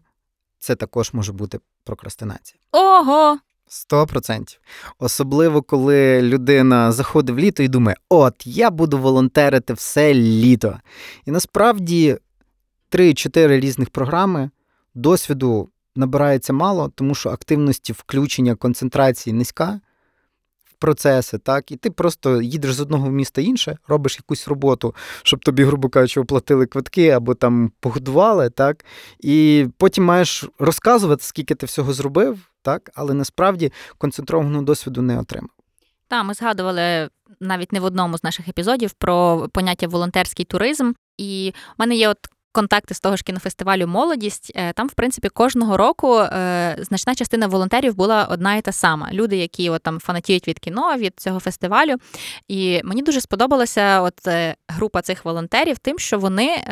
це 0.59 0.75
також 0.75 1.13
може 1.13 1.33
бути 1.33 1.59
прокрастинація. 1.83 2.59
Ого! 2.71 3.37
Сто 3.67 4.07
процентів. 4.07 4.59
Особливо, 4.99 5.61
коли 5.61 6.21
людина 6.21 6.91
заходить 6.91 7.35
в 7.35 7.39
літо 7.39 7.63
і 7.63 7.67
думає, 7.67 7.97
от 8.09 8.47
я 8.47 8.69
буду 8.69 8.97
волонтерити 8.97 9.73
все 9.73 10.13
літо. 10.13 10.79
І 11.25 11.31
насправді 11.31 12.17
3-4 12.91 13.47
різних 13.59 13.89
програми 13.89 14.49
досвіду 14.93 15.69
набирається 15.95 16.53
мало, 16.53 16.91
тому 16.95 17.15
що 17.15 17.29
активності 17.29 17.93
включення 17.93 18.55
концентрації 18.55 19.33
низька 19.33 19.79
в 20.65 20.73
процеси, 20.73 21.37
так, 21.37 21.71
і 21.71 21.75
ти 21.75 21.91
просто 21.91 22.41
їдеш 22.41 22.73
з 22.73 22.79
одного 22.79 23.09
міста 23.09 23.41
інше, 23.41 23.77
робиш 23.87 24.17
якусь 24.17 24.47
роботу, 24.47 24.95
щоб 25.23 25.39
тобі, 25.39 25.63
грубо 25.63 25.89
кажучи, 25.89 26.19
оплатили 26.19 26.65
квитки 26.65 27.09
або 27.09 27.35
там 27.35 27.71
погодували, 27.79 28.49
так, 28.49 28.85
і 29.19 29.67
потім 29.77 30.03
маєш 30.03 30.45
розказувати, 30.59 31.23
скільки 31.23 31.55
ти 31.55 31.65
всього 31.65 31.93
зробив, 31.93 32.39
так, 32.61 32.89
але 32.95 33.13
насправді 33.13 33.71
концентрованого 33.97 34.63
досвіду 34.63 35.01
не 35.01 35.19
отримав. 35.19 35.49
Так, 36.07 36.25
ми 36.25 36.33
згадували 36.33 37.09
навіть 37.39 37.73
не 37.73 37.79
в 37.79 37.83
одному 37.83 38.17
з 38.17 38.23
наших 38.23 38.47
епізодів 38.47 38.91
про 38.91 39.47
поняття 39.53 39.87
волонтерський 39.87 40.45
туризм. 40.45 40.91
І 41.17 41.53
в 41.77 41.79
мене 41.79 41.95
є 41.95 42.09
от 42.09 42.17
контакти 42.51 42.93
з 42.93 42.99
того 42.99 43.15
ж 43.15 43.23
кінофестивалю 43.23 43.87
Молодість. 43.87 44.51
Е, 44.55 44.73
Там, 44.73 44.87
в 44.87 44.93
принципі, 44.93 45.29
кожного 45.29 45.77
року 45.77 46.17
е, 46.19 46.75
значна 46.79 47.15
частина 47.15 47.47
волонтерів 47.47 47.95
була 47.95 48.27
одна 48.31 48.55
і 48.55 48.61
та 48.61 48.71
сама. 48.71 49.09
Люди, 49.11 49.37
які 49.37 49.69
от 49.69 49.83
там 49.83 49.99
фанатіють 49.99 50.47
від 50.47 50.59
кіно, 50.59 50.95
від 50.97 51.13
цього 51.19 51.39
фестивалю. 51.39 51.95
І 52.47 52.81
мені 52.83 53.01
дуже 53.01 53.21
сподобалася 53.21 54.01
от 54.01 54.27
е, 54.27 54.55
група 54.67 55.01
цих 55.01 55.25
волонтерів, 55.25 55.77
тим, 55.77 55.99
що 55.99 56.19
вони. 56.19 56.63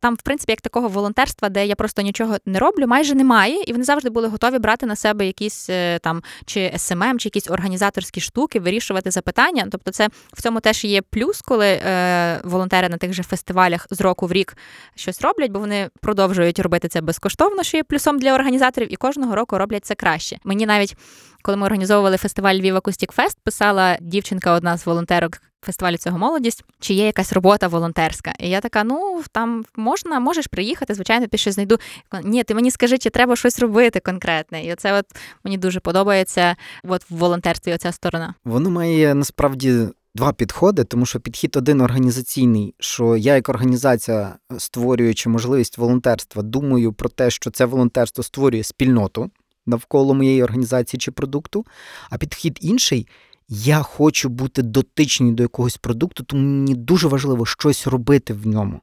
Там, 0.00 0.14
в 0.14 0.22
принципі, 0.22 0.52
як 0.52 0.60
такого 0.60 0.88
волонтерства, 0.88 1.48
де 1.48 1.66
я 1.66 1.74
просто 1.74 2.02
нічого 2.02 2.36
не 2.46 2.58
роблю, 2.58 2.86
майже 2.86 3.14
немає, 3.14 3.62
і 3.66 3.72
вони 3.72 3.84
завжди 3.84 4.10
були 4.10 4.28
готові 4.28 4.58
брати 4.58 4.86
на 4.86 4.96
себе 4.96 5.26
якісь 5.26 5.70
е, 5.70 5.98
там 5.98 6.22
чи 6.46 6.72
SMM, 6.76 7.18
чи 7.18 7.26
якісь 7.26 7.50
організаторські 7.50 8.20
штуки, 8.20 8.60
вирішувати 8.60 9.10
запитання. 9.10 9.68
Тобто, 9.70 9.90
це 9.90 10.08
в 10.32 10.42
цьому 10.42 10.60
теж 10.60 10.84
є 10.84 11.02
плюс, 11.02 11.42
коли 11.42 11.66
е, 11.66 12.40
волонтери 12.44 12.88
на 12.88 12.96
тих 12.96 13.12
же 13.12 13.22
фестивалях 13.22 13.86
з 13.90 14.00
року 14.00 14.26
в 14.26 14.32
рік 14.32 14.56
щось 14.94 15.22
роблять, 15.22 15.50
бо 15.50 15.58
вони 15.58 15.90
продовжують 16.00 16.58
робити 16.58 16.88
це 16.88 17.00
безкоштовно, 17.00 17.62
що 17.62 17.76
є 17.76 17.82
плюсом 17.82 18.18
для 18.18 18.34
організаторів, 18.34 18.92
і 18.92 18.96
кожного 18.96 19.36
року 19.36 19.58
роблять 19.58 19.84
це 19.84 19.94
краще. 19.94 20.38
Мені 20.44 20.66
навіть 20.66 20.96
коли 21.42 21.56
ми 21.56 21.66
організовували 21.66 22.16
фестиваль 22.16 22.54
Львів 22.54 22.76
Акустік 22.76 23.12
Фест, 23.12 23.38
писала 23.44 23.98
дівчинка, 24.00 24.52
одна 24.52 24.76
з 24.76 24.86
волонтерок 24.86 25.40
фестивалю 25.62 25.96
цього 25.96 26.18
молодість, 26.18 26.64
чи 26.80 26.94
є 26.94 27.06
якась 27.06 27.32
робота 27.32 27.68
волонтерська. 27.68 28.34
І 28.38 28.48
я 28.48 28.60
така: 28.60 28.84
ну 28.84 29.22
там 29.32 29.64
можна, 29.76 30.20
можеш 30.20 30.46
приїхати, 30.46 30.94
звичайно, 30.94 31.26
ти 31.26 31.38
щось 31.38 31.54
знайду. 31.54 31.78
Ні, 32.24 32.44
ти 32.44 32.54
мені 32.54 32.70
скажи, 32.70 32.98
чи 32.98 33.10
треба 33.10 33.36
щось 33.36 33.58
робити 33.58 34.00
конкретне. 34.00 34.64
І 34.64 34.72
оце 34.72 34.92
от 34.92 35.04
мені 35.44 35.58
дуже 35.58 35.80
подобається. 35.80 36.56
От 36.84 37.10
в 37.10 37.14
волонтерстві 37.16 37.72
оця 37.72 37.92
сторона. 37.92 38.34
Воно 38.44 38.70
має 38.70 39.14
насправді 39.14 39.86
два 40.14 40.32
підходи, 40.32 40.84
тому 40.84 41.06
що 41.06 41.20
підхід 41.20 41.56
один 41.56 41.80
організаційний, 41.80 42.74
що 42.78 43.16
я 43.16 43.34
як 43.34 43.48
організація, 43.48 44.36
створюючи 44.58 45.28
можливість 45.28 45.78
волонтерства, 45.78 46.42
думаю 46.42 46.92
про 46.92 47.08
те, 47.08 47.30
що 47.30 47.50
це 47.50 47.64
волонтерство 47.64 48.24
створює 48.24 48.62
спільноту 48.62 49.30
навколо 49.68 50.14
моєї 50.14 50.42
організації 50.42 50.98
чи 50.98 51.10
продукту. 51.10 51.66
А 52.10 52.18
підхід 52.18 52.58
інший. 52.60 53.08
Я 53.48 53.82
хочу 53.82 54.28
бути 54.28 54.62
дотичний 54.62 55.32
до 55.32 55.42
якогось 55.42 55.76
продукту, 55.76 56.24
тому 56.24 56.42
мені 56.42 56.74
дуже 56.74 57.08
важливо 57.08 57.46
щось 57.46 57.86
робити 57.86 58.32
в 58.34 58.46
ньому. 58.46 58.80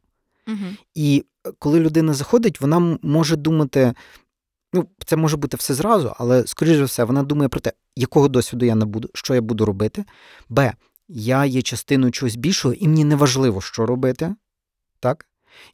Угу. 0.48 0.66
І 0.96 1.26
е, 1.48 1.52
коли 1.60 1.80
людина 1.80 2.14
заходить, 2.14 2.62
вона 2.62 2.98
може 3.02 3.36
думати, 3.36 3.94
ну, 4.74 4.88
це 5.06 5.16
може 5.16 5.38
бути 5.38 5.58
все 5.58 5.74
зразу, 5.74 6.14
але, 6.18 6.48
скоріш 6.48 6.78
за 6.78 6.84
все, 6.84 7.04
вона 7.04 7.24
думає 7.24 7.50
про 7.50 7.60
те, 7.60 7.74
якого 7.96 8.28
досвіду 8.28 8.66
я 8.66 8.76
набуду, 8.76 9.10
що 9.14 9.36
я 9.36 9.42
буду 9.42 9.66
робити. 9.66 10.06
Б. 10.50 10.74
Я 11.08 11.46
є 11.46 11.62
частиною 11.62 12.12
чогось 12.12 12.36
більшого, 12.36 12.74
і 12.74 12.88
мені 12.88 13.04
не 13.04 13.16
важливо, 13.16 13.62
що 13.62 13.86
робити. 13.86 14.36
Так? 15.00 15.26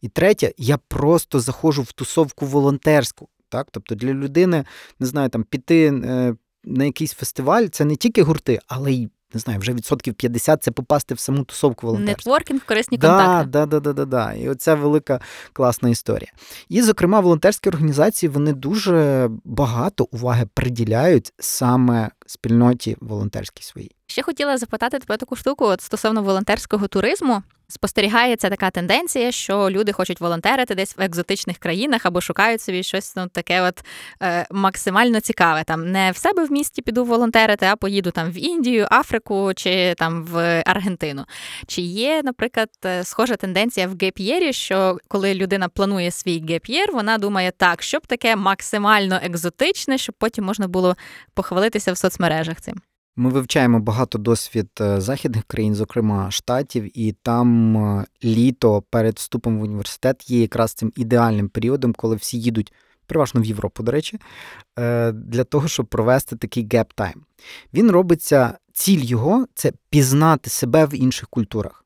І 0.02 0.10
третє, 0.10 0.54
я 0.58 0.78
просто 0.78 1.40
заходжу 1.40 1.82
в 1.82 1.92
тусовку 1.92 2.46
волонтерську. 2.46 3.30
Так? 3.50 3.68
Тобто 3.72 3.96
для 3.96 4.14
людини, 4.14 4.66
не 5.00 5.08
знаю, 5.08 5.30
там 5.30 5.44
піти 5.44 6.02
е, 6.06 6.36
на 6.64 6.86
якийсь 6.86 7.14
фестиваль 7.14 7.66
це 7.68 7.86
не 7.86 7.96
тільки 7.96 8.24
гурти, 8.24 8.60
але 8.68 8.92
й 8.92 9.10
не 9.34 9.40
знаю, 9.40 9.60
вже 9.60 9.74
відсотків 9.74 10.14
50 10.14 10.64
це 10.64 10.72
попасти 10.72 11.14
в 11.14 11.20
саму 11.20 11.44
тусовку 11.44 11.88
волонтерську. 11.88 12.30
Нетворкінг, 12.30 12.66
корисні 12.66 12.98
Да, 12.98 13.08
контакти. 13.08 13.50
да, 13.50 13.66
да, 13.66 13.80
да, 13.80 13.94
да, 13.94 14.06
да. 14.06 14.34
І 14.34 14.50
оця 14.50 14.76
велика 14.76 15.20
класна 15.54 15.90
історія. 15.90 16.32
І, 16.70 16.82
зокрема, 16.82 17.20
волонтерські 17.20 17.70
організації 17.70 18.30
вони 18.30 18.54
дуже 18.54 19.30
багато 19.44 20.08
уваги 20.12 20.46
приділяють 20.54 21.34
саме 21.40 22.10
спільноті 22.26 22.98
волонтерській 23.02 23.64
своїй. 23.64 23.92
Ще 24.08 24.22
хотіла 24.22 24.58
запитати 24.58 25.00
тебе 25.00 25.18
таку 25.18 25.36
штуку 25.36 25.66
от 25.66 25.82
стосовно 25.82 26.24
волонтерського 26.24 26.88
туризму. 26.88 27.44
Спостерігається 27.72 28.50
така 28.50 28.70
тенденція, 28.70 29.32
що 29.32 29.70
люди 29.70 29.92
хочуть 29.92 30.22
волонтерити 30.22 30.76
десь 30.76 30.98
в 30.98 31.02
екзотичних 31.02 31.58
країнах 31.58 32.06
або 32.06 32.22
шукають 32.22 32.62
собі 32.62 32.84
щось 32.84 33.16
ну, 33.16 33.28
таке, 33.28 33.62
от 33.62 33.86
е, 34.24 34.48
максимально 34.52 35.20
цікаве. 35.20 35.64
Там 35.64 35.92
не 35.92 36.12
в 36.12 36.18
себе 36.18 36.46
в 36.46 36.52
місті 36.52 36.82
піду 36.82 37.06
волонтерити, 37.06 37.66
а 37.66 37.76
поїду 37.76 38.12
там 38.12 38.32
в 38.32 38.38
Індію, 38.38 38.88
Африку 38.92 39.52
чи 39.56 39.94
там 39.98 40.26
в 40.26 40.64
Аргентину. 40.66 41.26
Чи 41.68 41.82
є, 41.82 42.22
наприклад, 42.24 42.70
е, 42.86 43.04
схожа 43.04 43.36
тенденція 43.36 43.88
в 43.88 43.98
gap 44.02 44.19
year 44.19 44.42
і, 44.42 44.54
що 44.54 44.98
коли 45.08 45.34
людина 45.34 45.70
планує 45.70 46.12
свій 46.12 46.44
gap 46.50 46.65
year, 46.66 46.92
вона 46.92 47.18
думає 47.18 47.52
так, 47.58 47.84
щоб 47.84 48.08
таке 48.08 48.36
максимально 48.36 49.20
екзотичне, 49.24 49.98
щоб 49.98 50.16
потім 50.20 50.46
можна 50.46 50.68
було 50.68 50.96
похвалитися 51.34 51.94
в 51.94 51.98
соцмережах 51.98 52.62
цим. 52.62 52.82
Ми 53.16 53.30
вивчаємо 53.30 53.80
багато 53.80 54.18
досвід 54.18 54.70
е, 54.82 55.02
західних 55.02 55.44
країн, 55.44 55.76
зокрема 55.76 56.32
штатів, 56.32 57.00
і 57.00 57.12
там 57.12 57.78
е, 57.78 58.06
літо 58.24 58.84
перед 58.90 59.18
вступом 59.18 59.60
в 59.60 59.62
університет 59.62 60.30
є 60.30 60.42
якраз 60.42 60.74
цим 60.74 60.92
ідеальним 60.96 61.50
періодом, 61.50 61.94
коли 61.94 62.16
всі 62.16 62.40
їдуть, 62.40 62.74
переважно 63.08 63.42
в 63.42 63.46
Європу, 63.46 63.84
до 63.84 63.92
речі, 63.92 64.20
е, 64.80 65.12
для 65.12 65.44
того, 65.44 65.68
щоб 65.68 65.86
провести 65.86 66.36
такий 66.36 66.68
gap 66.68 66.86
time. 66.86 67.16
Він 67.74 67.92
робиться, 67.92 68.58
ціль 68.74 69.04
його 69.04 69.46
це 69.56 69.72
пізнати 69.90 70.50
себе 70.50 70.86
в 70.86 70.96
інших 70.96 71.30
культурах. 71.30 71.81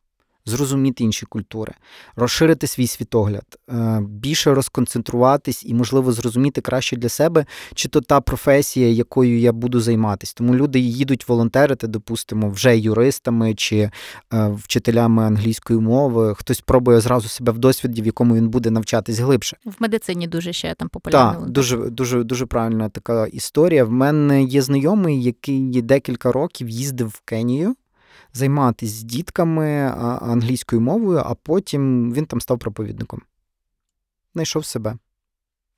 Зрозуміти 0.48 1.04
інші 1.04 1.26
культури, 1.26 1.74
розширити 2.16 2.68
свій 2.68 2.88
світогляд, 2.88 3.46
е, 3.70 4.02
більше 4.10 4.54
розконцентруватись 4.54 5.66
і, 5.66 5.74
можливо, 5.74 6.12
зрозуміти 6.12 6.62
краще 6.62 6.96
для 6.96 7.10
себе, 7.10 7.46
чи 7.76 7.90
то 7.90 8.02
та 8.02 8.22
професія, 8.22 8.90
якою 8.90 9.40
я 9.40 9.52
буду 9.52 9.80
займатися. 9.80 10.34
Тому 10.38 10.56
люди 10.56 10.80
їдуть 10.80 11.28
волонтерити, 11.28 11.88
допустимо, 11.88 12.50
вже 12.50 12.78
юристами 12.78 13.56
чи 13.56 13.78
е, 13.78 13.92
вчителями 14.58 15.24
англійської 15.24 15.80
мови. 15.80 16.36
Хтось 16.36 16.62
пробує 16.62 17.00
зразу 17.00 17.28
себе 17.28 17.52
в 17.52 17.58
досвіді, 17.58 18.02
в 18.02 18.06
якому 18.06 18.36
він 18.36 18.50
буде 18.50 18.72
навчатись 18.72 19.20
глибше. 19.20 19.58
В 19.66 19.74
медицині 19.80 20.28
дуже 20.28 20.54
ще 20.54 20.74
там 20.74 20.90
популярно. 20.90 21.40
Так, 21.40 21.50
дуже, 21.50 21.78
дуже, 21.78 22.24
дуже 22.24 22.46
правильна 22.46 22.90
така 22.90 23.28
історія. 23.28 23.86
В 23.86 23.92
мене 23.92 24.44
є 24.44 24.62
знайомий, 24.62 25.24
який 25.24 25.82
декілька 25.82 26.32
років 26.32 26.70
їздив 26.70 27.08
в 27.08 27.22
Кенію 27.26 27.76
займатися 28.36 28.96
з 28.96 29.04
дітками 29.04 29.70
англійською 30.22 30.82
мовою, 30.82 31.22
а 31.26 31.36
потім 31.36 32.14
він 32.14 32.26
там 32.26 32.42
став 32.42 32.60
проповідником. 32.60 33.22
Знайшов 34.34 34.66
себе. 34.66 34.98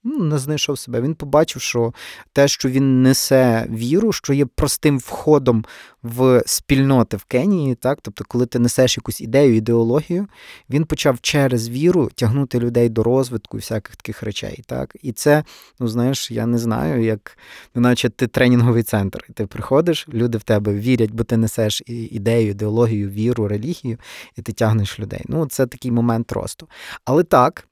Ну, 0.07 0.23
не 0.23 0.37
знайшов 0.37 0.79
себе. 0.79 1.01
Він 1.01 1.15
побачив, 1.15 1.61
що 1.61 1.93
те, 2.33 2.47
що 2.47 2.69
він 2.69 3.01
несе 3.01 3.67
віру, 3.69 4.11
що 4.11 4.33
є 4.33 4.45
простим 4.45 4.97
входом 4.97 5.65
в 6.03 6.43
спільноти 6.45 7.17
в 7.17 7.23
Кенії, 7.23 7.75
так, 7.75 7.99
тобто, 8.01 8.25
коли 8.27 8.45
ти 8.45 8.59
несеш 8.59 8.97
якусь 8.97 9.21
ідею, 9.21 9.55
ідеологію, 9.55 10.27
він 10.69 10.85
почав 10.85 11.19
через 11.21 11.69
віру 11.69 12.09
тягнути 12.15 12.59
людей 12.59 12.89
до 12.89 13.03
розвитку 13.03 13.57
і 13.57 13.59
всяких 13.59 13.95
таких 13.95 14.23
речей. 14.23 14.63
Так? 14.65 14.95
І 15.01 15.11
це, 15.11 15.43
ну 15.79 15.87
знаєш, 15.87 16.31
я 16.31 16.45
не 16.45 16.57
знаю, 16.57 17.03
як 17.03 17.37
наче 17.75 18.09
ти 18.09 18.27
тренінговий 18.27 18.83
центр. 18.83 19.25
І 19.29 19.33
ти 19.33 19.47
приходиш, 19.47 20.07
люди 20.13 20.37
в 20.37 20.43
тебе 20.43 20.73
вірять, 20.73 21.11
бо 21.11 21.23
ти 21.23 21.37
несеш 21.37 21.83
ідею, 21.87 22.49
ідеологію, 22.49 23.09
віру, 23.09 23.47
релігію, 23.47 23.97
і 24.35 24.41
ти 24.41 24.53
тягнеш 24.53 24.99
людей. 24.99 25.21
Ну, 25.27 25.45
це 25.45 25.67
такий 25.67 25.91
момент 25.91 26.31
росту. 26.31 26.67
Але 27.05 27.23
так. 27.23 27.67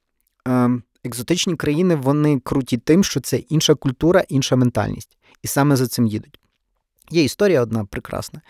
Ем, 0.45 0.83
екзотичні 1.05 1.55
країни 1.55 1.95
вони 1.95 2.39
круті 2.39 2.77
тим, 2.77 3.03
що 3.03 3.19
це 3.19 3.37
інша 3.37 3.75
культура, 3.75 4.23
інша 4.29 4.55
ментальність. 4.55 5.17
І 5.43 5.47
саме 5.47 5.75
за 5.75 5.87
цим 5.87 6.07
їдуть. 6.07 6.39
Є 7.11 7.23
історія 7.23 7.61
одна 7.61 7.85
прекрасна. 7.85 8.41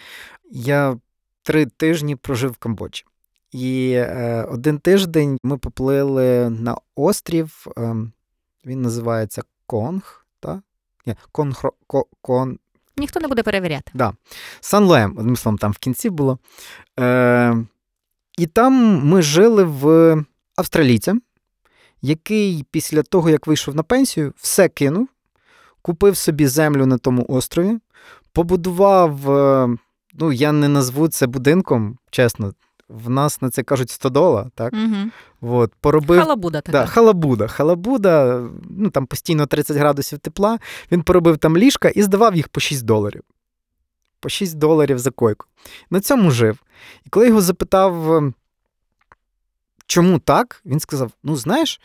Я 0.51 0.97
три 1.43 1.65
тижні 1.65 2.15
прожив 2.15 2.51
в 2.51 2.57
Камбоджі. 2.57 3.03
І 3.51 3.91
е, 3.95 4.47
один 4.51 4.79
тиждень 4.79 5.37
ми 5.43 5.57
поплили 5.57 6.49
на 6.49 6.77
острів, 6.95 7.67
е, 7.77 7.95
він 8.65 8.81
називається 8.81 9.41
Конг. 9.65 10.25
Та? 10.39 10.61
Ні, 11.05 11.15
Конхро, 11.31 11.73
Кон, 12.21 12.59
Ніхто 12.97 13.19
не 13.19 13.27
буде 13.27 13.43
перевіряти. 13.43 13.91
Да. 13.93 14.13
Сан-Лоем, 14.59 15.15
одним 15.17 15.35
словом, 15.35 15.57
там 15.57 15.71
в 15.71 15.77
кінці 15.77 16.09
було. 16.09 16.39
Е, 16.99 17.57
І 18.37 18.47
там 18.47 18.73
ми 19.03 19.21
жили 19.21 19.63
в 19.63 20.15
австралійця, 20.55 21.15
який 22.05 22.65
після 22.71 23.03
того, 23.03 23.29
як 23.29 23.47
вийшов 23.47 23.75
на 23.75 23.83
пенсію, 23.83 24.33
все 24.37 24.69
кинув, 24.69 25.07
купив 25.81 26.17
собі 26.17 26.47
землю 26.47 26.85
на 26.85 26.97
тому 26.97 27.25
острові, 27.29 27.77
побудував, 28.33 29.31
е, 29.31 29.77
ну, 30.13 30.31
я 30.31 30.51
не 30.51 30.67
назву 30.67 31.07
це 31.07 31.27
будинком, 31.27 31.97
чесно. 32.09 32.53
В 32.89 33.09
нас 33.09 33.41
на 33.41 33.49
це 33.49 33.63
кажуть 33.63 33.89
100 33.89 34.09
дола, 34.09 34.49
так? 34.55 34.73
Угу. 34.73 35.55
От, 35.55 35.73
поробив... 35.81 36.19
Халабуда 36.19 36.61
така. 36.61 36.79
Да, 36.79 36.85
халабуда. 36.85 37.47
Халабуда, 37.47 38.43
ну 38.69 38.89
там 38.89 39.05
постійно 39.05 39.45
30 39.45 39.77
градусів 39.77 40.19
тепла. 40.19 40.59
Він 40.91 41.01
поробив 41.01 41.37
там 41.37 41.57
ліжка 41.57 41.89
і 41.89 42.01
здавав 42.01 42.35
їх 42.35 42.47
по 42.47 42.59
6 42.59 42.85
доларів. 42.85 43.21
По 44.19 44.29
6 44.29 44.57
доларів 44.57 44.99
за 44.99 45.11
койку. 45.11 45.45
На 45.89 45.99
цьому 45.99 46.31
жив. 46.31 46.57
І 47.05 47.09
коли 47.09 47.27
його 47.27 47.41
запитав, 47.41 48.23
Чому 49.87 50.19
так? 50.19 50.61
Він 50.65 50.79
сказав: 50.79 51.11
ну, 51.23 51.35
знаєш, 51.35 51.81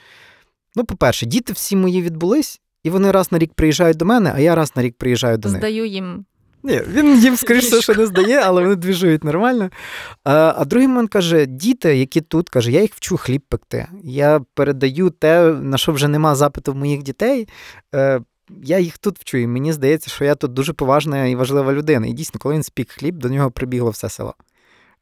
ну, 0.77 0.85
по-перше, 0.85 1.27
діти 1.27 1.53
всі 1.53 1.77
мої 1.77 2.03
відбулись, 2.03 2.61
і 2.85 2.91
вони 2.91 3.11
раз 3.11 3.33
на 3.33 3.39
рік 3.39 3.53
приїжджають 3.55 3.97
до 3.97 4.05
мене, 4.05 4.33
а 4.35 4.41
я 4.41 4.55
раз 4.55 4.73
на 4.77 4.83
рік 4.83 4.95
приїжджаю 4.99 5.39
до 5.39 5.49
них. 5.49 5.59
Здаю 5.59 5.87
їм. 5.87 6.25
Ні, 6.63 6.81
Він 6.89 7.19
їм, 7.19 7.37
скоріше, 7.37 7.81
що 7.83 7.95
не 7.95 8.07
здає, 8.07 8.41
але 8.45 8.63
вони 8.63 8.77
двіжують 8.77 9.25
нормально. 9.25 9.71
А 10.25 10.55
а 10.59 10.65
другий 10.65 10.89
момент 10.89 11.11
каже: 11.11 11.47
діти, 11.47 11.97
які 11.97 12.21
тут, 12.21 12.49
каже, 12.49 12.73
я 12.73 12.83
їх 12.83 12.95
вчу 12.95 13.17
хліб 13.17 13.43
пекти. 13.49 13.87
Я 14.05 14.41
передаю 14.55 15.11
те, 15.11 15.53
на 15.53 15.79
що 15.79 15.93
вже 15.93 16.09
нема 16.09 16.35
запиту 16.35 16.73
в 16.73 16.77
моїх 16.77 17.03
дітей. 17.03 17.49
Е, 17.95 18.21
Я 18.63 18.79
їх 18.79 18.99
тут 18.99 19.19
вчу, 19.19 19.37
і 19.39 19.47
мені 19.47 19.73
здається, 19.73 20.11
що 20.11 20.25
я 20.25 20.35
тут 20.35 20.53
дуже 20.53 20.73
поважна 20.73 21.27
і 21.27 21.35
важлива 21.35 21.73
людина. 21.73 22.07
І 22.07 22.13
дійсно, 22.13 22.41
коли 22.41 22.55
він 22.55 22.63
спік 22.63 22.91
хліб, 22.91 23.17
до 23.17 23.29
нього 23.29 23.51
прибігло 23.51 23.91
все 23.91 24.09
село. 24.09 24.35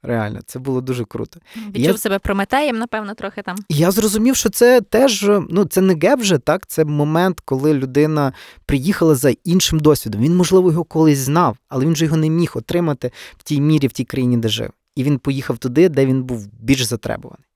Реально, 0.02 0.40
це 0.46 0.58
було 0.58 0.80
дуже 0.80 1.04
круто. 1.04 1.40
Відчув 1.56 1.82
я... 1.82 1.96
себе 1.96 2.18
прометеєм, 2.18 2.78
напевно, 2.78 3.14
трохи 3.14 3.42
там. 3.42 3.56
Я 3.68 3.90
зрозумів, 3.90 4.36
що 4.36 4.48
це 4.48 4.80
теж 4.80 5.30
ну 5.50 5.64
це 5.64 5.80
не 5.80 5.94
геп 5.94 6.20
вже, 6.20 6.38
так? 6.38 6.66
Це 6.66 6.84
момент, 6.84 7.40
коли 7.44 7.74
людина 7.74 8.32
приїхала 8.66 9.14
за 9.14 9.30
іншим 9.44 9.80
досвідом. 9.80 10.20
Він, 10.20 10.36
можливо, 10.36 10.70
його 10.70 10.84
колись 10.84 11.18
знав, 11.18 11.56
але 11.68 11.86
він 11.86 11.96
же 11.96 12.04
його 12.04 12.16
не 12.16 12.30
міг 12.30 12.52
отримати 12.54 13.10
в 13.36 13.42
тій 13.42 13.60
мірі, 13.60 13.86
в 13.86 13.92
тій 13.92 14.04
країні, 14.04 14.36
де 14.36 14.48
жив. 14.48 14.70
І 14.94 15.04
він 15.04 15.18
поїхав 15.18 15.58
туди, 15.58 15.88
де 15.88 16.06
він 16.06 16.22
був 16.22 16.48
більш 16.60 16.82
затребуваний. 16.82 17.46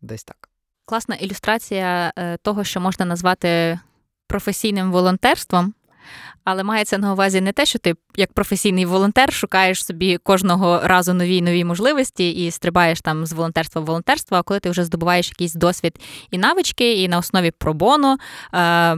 Десь 0.00 0.24
так. 0.24 0.48
Класна 0.84 1.14
ілюстрація 1.14 2.12
е, 2.18 2.36
того, 2.36 2.64
що 2.64 2.80
можна 2.80 3.04
назвати 3.06 3.78
професійним 4.26 4.92
волонтерством. 4.92 5.74
Але 6.44 6.62
мається 6.62 6.98
на 6.98 7.12
увазі 7.12 7.40
не 7.40 7.52
те, 7.52 7.66
що 7.66 7.78
ти 7.78 7.94
як 8.16 8.32
професійний 8.32 8.86
волонтер 8.86 9.32
шукаєш 9.32 9.84
собі 9.84 10.18
кожного 10.18 10.80
разу 10.84 11.14
нові 11.14 11.42
нові 11.42 11.64
можливості 11.64 12.30
і 12.30 12.50
стрибаєш 12.50 13.00
там 13.00 13.26
з 13.26 13.32
волонтерства 13.32 13.82
в 13.82 13.84
волонтерство, 13.84 14.36
а 14.36 14.42
коли 14.42 14.60
ти 14.60 14.70
вже 14.70 14.84
здобуваєш 14.84 15.28
якийсь 15.28 15.54
досвід 15.54 16.00
і 16.30 16.38
навички, 16.38 17.02
і 17.02 17.08
на 17.08 17.18
основі 17.18 17.50
пробону 17.50 18.16
е, 18.54 18.96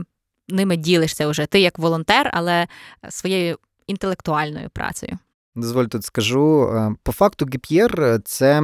ними 0.49 0.77
ділишся 0.77 1.27
вже. 1.27 1.45
Ти 1.45 1.59
як 1.59 1.79
волонтер, 1.79 2.29
але 2.33 2.67
своєю 3.09 3.57
інтелектуальною 3.87 4.69
працею. 4.69 5.17
Дозволь 5.55 5.85
тут 5.85 6.05
скажу. 6.05 6.69
Е, 6.75 6.95
по 7.03 7.11
факту 7.11 7.45
Гіп'єр 7.53 8.19
це 8.25 8.63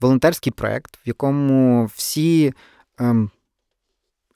волонтерський 0.00 0.52
проект, 0.52 0.96
в 0.96 1.08
якому 1.08 1.84
всі. 1.94 2.54
Ем, 2.98 3.30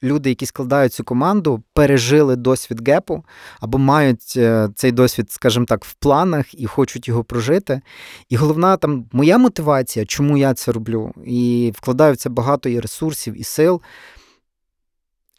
люди, 0.03 0.29
які 0.29 0.47
складають 0.47 0.93
цю 0.93 1.05
команду, 1.05 1.63
пережили 1.75 2.37
досвід 2.37 2.89
гепу 2.89 3.25
або 3.61 3.79
мають 3.79 4.35
е, 4.37 4.69
цей 4.75 4.93
досвід, 4.93 5.31
скажімо 5.31 5.65
так, 5.65 5.85
в 5.85 5.95
планах 5.95 6.61
і 6.61 6.67
хочуть 6.67 7.09
його 7.09 7.25
прожити. 7.25 7.81
І 8.29 8.37
головна 8.37 8.77
там 8.77 9.09
моя 9.13 9.39
мотивація, 9.39 10.07
чому 10.07 10.39
я 10.39 10.55
це 10.55 10.73
роблю, 10.73 11.13
і 11.27 11.73
вкладаю 11.77 12.15
в 12.15 12.17
це 12.17 12.29
багато 12.29 12.69
і 12.69 12.81
ресурсів, 12.81 13.41
і 13.41 13.45
сил. 13.45 13.81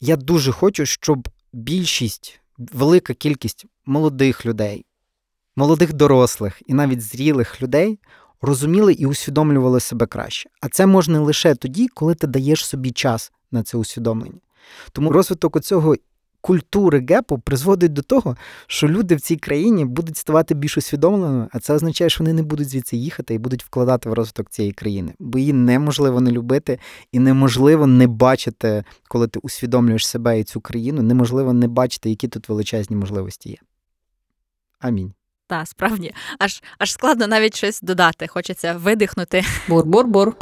Я 0.02 0.16
дуже 0.16 0.52
хочу, 0.52 0.86
щоб 0.86 1.30
більшість, 1.54 2.40
велика 2.58 3.14
кількість 3.14 3.66
молодих 3.86 4.46
людей, 4.46 4.86
молодих 5.56 5.94
дорослих 5.94 6.62
і 6.66 6.74
навіть 6.74 7.02
зрілих 7.02 7.62
людей 7.62 8.00
розуміли 8.42 8.94
і 8.94 9.06
усвідомлювали 9.06 9.80
себе 9.80 10.06
краще. 10.06 10.50
А 10.62 10.70
це 10.70 10.86
можна 10.86 11.22
лише 11.22 11.56
тоді, 11.56 11.88
коли 11.88 12.16
ти 12.16 12.28
даєш 12.28 12.66
собі 12.66 12.92
час 12.92 13.32
на 13.52 13.64
це 13.64 13.78
усвідомлення. 13.78 14.40
Тому 14.92 15.12
розвиток 15.12 15.56
оцього 15.56 15.96
культури 16.42 17.06
гепу 17.10 17.40
призводить 17.40 17.94
до 17.94 18.02
того, 18.02 18.38
що 18.68 18.88
люди 18.88 19.16
в 19.16 19.22
цій 19.22 19.38
країні 19.38 19.86
будуть 19.86 20.18
ставати 20.18 20.54
більш 20.54 20.78
усвідомленими, 20.78 21.48
а 21.52 21.60
це 21.60 21.74
означає, 21.74 22.10
що 22.10 22.24
вони 22.24 22.34
не 22.34 22.44
будуть 22.44 22.70
звідси 22.70 22.98
їхати 22.98 23.34
і 23.34 23.38
будуть 23.38 23.64
вкладати 23.64 24.10
в 24.10 24.14
розвиток 24.14 24.50
цієї 24.50 24.74
країни. 24.74 25.14
Бо 25.20 25.40
її 25.40 25.54
неможливо 25.54 26.22
не 26.22 26.32
любити 26.32 26.80
і 27.12 27.20
неможливо 27.20 27.88
не 27.88 28.08
бачити, 28.08 28.84
коли 29.08 29.28
ти 29.28 29.40
усвідомлюєш 29.40 30.08
себе 30.08 30.40
і 30.40 30.44
цю 30.44 30.62
країну, 30.62 31.02
неможливо 31.02 31.54
не 31.54 31.68
бачити, 31.68 32.10
які 32.10 32.28
тут 32.28 32.50
величезні 32.50 32.96
можливості 32.96 33.50
є. 33.50 33.58
Амінь. 34.80 35.14
Так, 35.48 35.68
справді, 35.68 36.14
аж 36.40 36.64
аж 36.78 36.92
складно 36.92 37.28
навіть 37.28 37.56
щось 37.56 37.82
додати. 37.82 38.28
Хочеться 38.28 38.74
видихнути. 38.74 39.44
Бур-бур-бур 39.68 40.34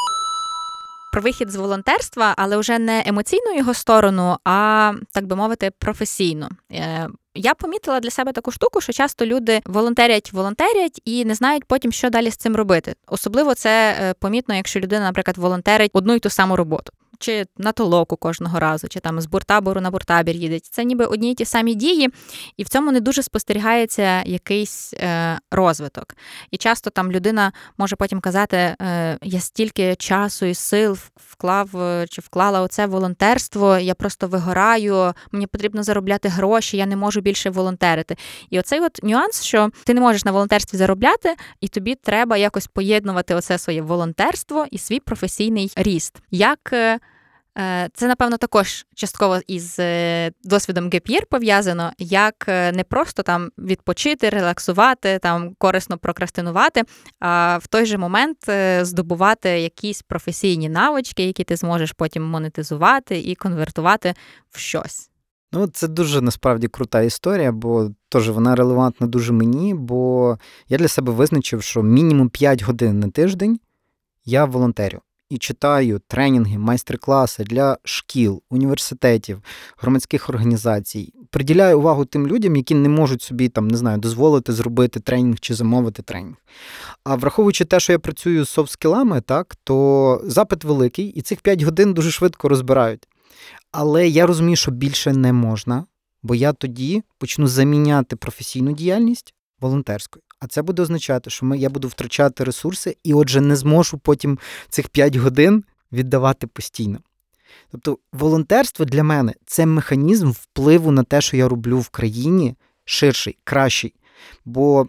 про 1.11 1.21
вихід 1.21 1.51
з 1.51 1.55
волонтерства, 1.55 2.33
але 2.37 2.57
вже 2.57 2.79
не 2.79 3.03
емоційну 3.05 3.55
його 3.57 3.73
сторону, 3.73 4.37
а 4.45 4.93
так 5.11 5.25
би 5.25 5.35
мовити, 5.35 5.71
професійну. 5.79 6.49
Е, 6.71 7.09
я 7.35 7.53
помітила 7.53 7.99
для 7.99 8.09
себе 8.09 8.31
таку 8.31 8.51
штуку, 8.51 8.81
що 8.81 8.93
часто 8.93 9.25
люди 9.25 9.61
волонтерять, 9.65 10.33
волонтерять 10.33 11.01
і 11.05 11.25
не 11.25 11.35
знають 11.35 11.65
потім, 11.65 11.91
що 11.91 12.09
далі 12.09 12.31
з 12.31 12.35
цим 12.35 12.55
робити. 12.55 12.95
Особливо 13.07 13.55
це 13.55 13.97
е, 14.01 14.13
помітно, 14.13 14.55
якщо 14.55 14.79
людина, 14.79 15.05
наприклад, 15.05 15.37
волонтерить 15.37 15.91
одну 15.93 16.15
й 16.15 16.19
ту 16.19 16.29
саму 16.29 16.55
роботу 16.55 16.91
чи 17.19 17.45
на 17.57 17.71
толоку 17.71 18.15
кожного 18.15 18.59
разу, 18.59 18.87
чи 18.87 18.99
там 18.99 19.21
з 19.21 19.25
буртабору 19.25 19.81
на 19.81 19.91
буртабір 19.91 20.35
їде. 20.35 20.59
Це 20.59 20.83
ніби 20.83 21.05
одні 21.05 21.31
й 21.31 21.35
ті 21.35 21.45
самі 21.45 21.75
дії, 21.75 22.09
і 22.57 22.63
в 22.63 22.69
цьому 22.69 22.91
не 22.91 22.99
дуже 22.99 23.23
спостерігається 23.23 24.23
якийсь 24.23 24.93
е, 24.93 25.39
розвиток. 25.51 26.15
І 26.51 26.57
часто 26.57 26.89
там 26.89 27.11
людина 27.11 27.51
може 27.77 27.95
потім 27.95 28.19
казати: 28.19 28.57
е, 28.57 29.17
я 29.21 29.39
стільки 29.39 29.95
часу 29.95 30.45
і 30.45 30.53
сил 30.53 30.97
вклав 31.15 31.81
е, 31.81 32.05
чи 32.09 32.21
вклала 32.21 32.61
оце 32.61 32.85
волонтерство, 32.85 33.77
я 33.77 33.93
просто 33.93 34.27
вигораю, 34.27 35.13
мені 35.31 35.47
потрібно 35.47 35.83
заробляти 35.83 36.29
гроші, 36.29 36.77
я 36.77 36.85
не 36.85 36.95
можу 36.95 37.21
більше 37.21 37.49
волонтерити. 37.49 38.15
І 38.49 38.59
оцей 38.59 38.79
от 38.79 38.99
нюанс, 39.03 39.43
що 39.43 39.69
ти 39.83 39.93
не 39.93 40.01
можеш 40.01 40.25
на 40.25 40.31
волонтерстві 40.31 40.77
заробляти, 40.77 41.35
і 41.61 41.67
тобі 41.67 41.95
треба 41.95 42.37
якось 42.37 42.67
поєднувати 42.67 43.35
оце 43.35 43.57
своє 43.57 43.81
волонтерство 43.81 44.65
і 44.71 44.77
свій 44.77 44.99
професійний 44.99 45.71
ріст. 45.75 46.15
Як 46.31 46.69
Е, 46.73 46.99
це, 47.93 48.07
напевно, 48.07 48.37
також 48.37 48.85
частково 48.95 49.39
із 49.47 49.75
е, 49.79 50.31
досвідом 50.43 50.89
геп'єр 50.89 51.25
пов'язано, 51.25 51.91
як 51.97 52.45
е, 52.47 52.71
не 52.71 52.83
просто 52.83 53.23
там 53.23 53.49
відпочити, 53.57 54.29
релаксувати, 54.29 55.19
там 55.19 55.55
корисно 55.57 55.97
прокрастинувати, 55.97 56.83
а 57.19 57.57
в 57.61 57.67
той 57.67 57.85
же 57.85 57.97
момент 57.97 58.37
здобувати 58.81 59.49
якісь 59.49 60.01
професійні 60.01 60.69
навички, 60.69 61.23
які 61.23 61.43
ти 61.43 61.55
зможеш 61.55 61.91
потім 61.91 62.23
монетизувати 62.23 63.19
і 63.19 63.35
конвертувати 63.35 64.13
в 64.49 64.57
щось. 64.59 65.09
Ну, 65.51 65.67
це 65.67 65.87
дуже 65.87 66.21
насправді 66.21 66.67
крута 66.67 67.01
історія, 67.01 67.51
бо 67.51 67.91
теж 68.09 68.29
вона 68.29 68.55
релевантна 68.55 69.07
дуже 69.07 69.33
мені, 69.33 69.73
бо 69.73 70.37
я 70.67 70.77
для 70.77 70.87
себе 70.87 71.11
визначив, 71.11 71.63
що 71.63 71.83
мінімум 71.83 72.29
5 72.29 72.61
годин 72.61 72.99
на 72.99 73.09
тиждень 73.09 73.59
я 74.25 74.45
волонтерю. 74.45 75.01
І 75.29 75.37
читаю 75.37 76.01
тренінги, 76.07 76.57
майстер-класи 76.57 77.43
для 77.43 77.77
шкіл, 77.83 78.41
університетів, 78.49 79.41
громадських 79.77 80.29
організацій. 80.29 81.13
Приділяю 81.29 81.79
увагу 81.79 82.05
тим 82.05 82.27
людям, 82.27 82.55
які 82.55 82.75
не 82.75 82.89
можуть 82.89 83.21
собі 83.21 83.49
там 83.49 83.67
не 83.67 83.77
знаю, 83.77 83.97
дозволити 83.97 84.53
зробити 84.53 84.99
тренінг 84.99 85.39
чи 85.39 85.53
замовити 85.53 86.01
тренінг. 86.01 86.35
А 87.03 87.15
враховуючи 87.15 87.65
те, 87.65 87.79
що 87.79 87.93
я 87.93 87.99
працюю 87.99 88.45
з 88.45 88.57
софт-скілами, 88.57 89.21
так 89.21 89.55
то 89.63 90.21
запит 90.23 90.63
великий, 90.63 91.05
і 91.07 91.21
цих 91.21 91.41
5 91.41 91.61
годин 91.61 91.93
дуже 91.93 92.11
швидко 92.11 92.49
розбирають. 92.49 93.07
Але 93.71 94.07
я 94.07 94.25
розумію, 94.25 94.55
що 94.55 94.71
більше 94.71 95.13
не 95.13 95.33
можна, 95.33 95.85
бо 96.23 96.35
я 96.35 96.53
тоді 96.53 97.03
почну 97.17 97.47
заміняти 97.47 98.15
професійну 98.15 98.71
діяльність 98.71 99.33
волонтерською. 99.61 100.23
А 100.39 100.47
це 100.47 100.61
буде 100.61 100.81
означати, 100.81 101.29
що 101.29 101.45
ми, 101.45 101.57
я 101.57 101.69
буду 101.69 101.87
втрачати 101.87 102.43
ресурси 102.43 102.97
і, 103.03 103.13
отже, 103.13 103.41
не 103.41 103.55
зможу 103.55 103.97
потім 103.97 104.39
цих 104.69 104.89
5 104.89 105.15
годин 105.15 105.63
віддавати 105.91 106.47
постійно. 106.47 106.99
Тобто, 107.71 107.97
волонтерство 108.13 108.85
для 108.85 109.03
мене 109.03 109.33
це 109.45 109.65
механізм 109.65 110.31
впливу 110.31 110.91
на 110.91 111.03
те, 111.03 111.21
що 111.21 111.37
я 111.37 111.47
роблю 111.47 111.79
в 111.79 111.89
країні 111.89 112.55
ширший, 112.85 113.37
кращий. 113.43 113.93
Бо 114.45 114.83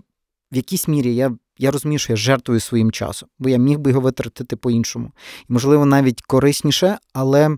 в 0.52 0.56
якійсь 0.56 0.88
мірі 0.88 1.14
я 1.14 1.36
я 1.60 1.70
розумію, 1.70 1.98
що 1.98 2.12
я 2.12 2.16
жертвую 2.16 2.60
своїм 2.60 2.92
часом, 2.92 3.28
бо 3.38 3.48
я 3.48 3.56
міг 3.58 3.78
би 3.78 3.90
його 3.90 4.00
витратити 4.00 4.56
по-іншому. 4.56 5.12
І, 5.48 5.52
можливо, 5.52 5.86
навіть 5.86 6.22
корисніше, 6.22 6.98
але 7.12 7.56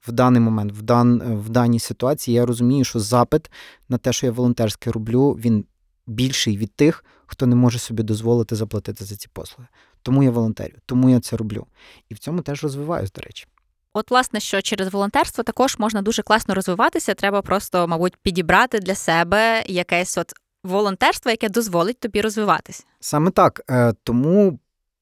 в 0.00 0.12
даний 0.12 0.40
момент, 0.40 0.72
в 0.72 0.82
дан, 0.82 1.22
в 1.36 1.48
даній 1.48 1.78
ситуації, 1.78 2.34
я 2.34 2.46
розумію, 2.46 2.84
що 2.84 3.00
запит 3.00 3.50
на 3.88 3.98
те, 3.98 4.12
що 4.12 4.26
я 4.26 4.32
волонтерське 4.32 4.90
роблю, 4.90 5.32
він 5.32 5.64
більший 6.06 6.56
від 6.56 6.74
тих, 6.74 7.04
хто 7.26 7.46
не 7.46 7.56
може 7.56 7.78
собі 7.78 8.02
дозволити 8.02 8.56
заплатити 8.56 9.04
за 9.04 9.16
ці 9.16 9.28
послуги. 9.32 9.68
Тому 10.02 10.22
я 10.22 10.30
волонтерю, 10.30 10.74
тому 10.86 11.10
я 11.10 11.20
це 11.20 11.36
роблю. 11.36 11.66
І 12.08 12.14
в 12.14 12.18
цьому 12.18 12.42
теж 12.42 12.62
розвиваюсь, 12.62 13.12
до 13.12 13.20
речі. 13.20 13.46
От, 13.92 14.10
власне, 14.10 14.40
що 14.40 14.62
через 14.62 14.92
волонтерство 14.92 15.44
також 15.44 15.78
можна 15.78 16.02
дуже 16.02 16.22
класно 16.22 16.54
розвиватися. 16.54 17.14
Треба 17.14 17.42
просто, 17.42 17.88
мабуть, 17.88 18.16
підібрати 18.16 18.78
для 18.78 18.94
себе 18.94 19.64
якесь 19.66 20.18
от 20.18 20.32
волонтерство, 20.64 21.30
яке 21.30 21.48
дозволить 21.48 22.00
тобі 22.00 22.20
розвиватися. 22.20 22.84
Саме 23.00 23.30
так. 23.30 23.60
Е, 23.70 23.92
тому 24.02 24.58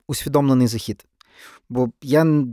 усвідомлений 0.06 0.66
захід. 0.66 1.04
Бо 1.68 1.88
я 2.02 2.44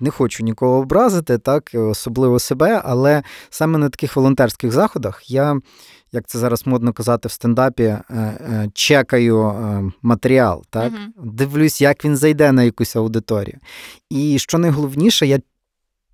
не 0.00 0.10
хочу 0.10 0.44
нікого 0.44 0.78
образити, 0.78 1.38
так, 1.38 1.70
особливо 1.74 2.38
себе, 2.38 2.82
але 2.84 3.22
саме 3.50 3.78
на 3.78 3.88
таких 3.88 4.16
волонтерських 4.16 4.72
заходах 4.72 5.30
я, 5.30 5.60
як 6.12 6.26
це 6.26 6.38
зараз 6.38 6.66
модно 6.66 6.92
казати 6.92 7.28
в 7.28 7.32
стендапі, 7.32 7.82
е, 7.82 8.02
е, 8.10 8.70
чекаю 8.74 9.92
матеріал, 10.02 10.64
так, 10.70 10.92
uh 10.92 10.98
дивлюсь, 11.24 11.80
як 11.80 12.04
він 12.04 12.16
зайде 12.16 12.52
на 12.52 12.62
якусь 12.62 12.96
аудиторію. 12.96 13.58
І 14.10 14.38
що 14.38 14.58
найголовніше, 14.58 15.26
я 15.26 15.40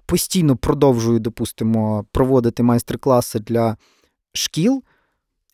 постійно 0.06 0.56
продовжую, 0.56 1.18
допустимо, 1.18 2.04
проводити 2.12 2.62
майстер-класи 2.62 3.38
для 3.38 3.76
шкіл 4.32 4.82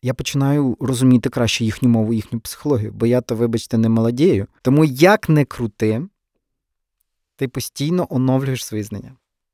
я 0.01 0.13
починаю 0.13 0.77
розуміти 0.79 1.29
краще 1.29 1.65
їхню 1.65 1.89
мову, 1.89 2.13
їхню 2.13 2.39
психологію, 2.39 2.91
бо 2.91 3.05
я 3.05 3.21
то, 3.21 3.35
вибачте, 3.35 3.77
не 3.77 3.89
молодію. 3.89 4.47
Тому 4.61 4.85
як 4.85 5.29
не 5.29 5.45
крути, 5.45 6.01
ти 7.41 7.47
постійно 7.47 8.07
оновлюєш 8.09 8.65
свої 8.65 8.83
знання. 8.83 9.11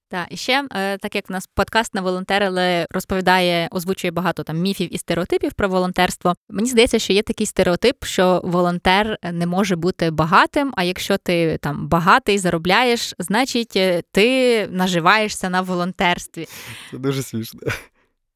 Так, 0.09 0.27
і 0.29 0.37
ще 0.37 0.67
е, 0.71 0.97
так 0.97 1.15
як 1.15 1.29
в 1.29 1.31
нас 1.31 1.47
подкаст 1.47 1.95
на 1.95 2.01
волонтерили 2.01 2.87
розповідає, 2.89 3.67
озвучує 3.71 4.11
багато 4.11 4.43
там 4.43 4.57
міфів 4.57 4.95
і 4.95 4.97
стереотипів 4.97 5.53
про 5.53 5.69
волонтерство. 5.69 6.35
Мені 6.49 6.69
здається, 6.69 6.99
що 6.99 7.13
є 7.13 7.21
такий 7.21 7.45
стереотип, 7.45 8.05
що 8.05 8.41
волонтер 8.43 9.17
не 9.31 9.47
може 9.47 9.75
бути 9.75 10.11
багатим. 10.11 10.73
А 10.75 10.83
якщо 10.83 11.17
ти 11.17 11.57
там 11.57 11.87
багатий 11.87 12.37
заробляєш, 12.37 13.13
значить 13.19 13.75
е, 13.75 14.01
ти 14.11 14.67
наживаєшся 14.67 15.49
на 15.49 15.61
волонтерстві. 15.61 16.47
Це 16.91 16.97
дуже 16.97 17.23
смішно. 17.23 17.59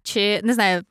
Чи 0.04 0.42
не 0.44 0.54
знаю, 0.54 0.84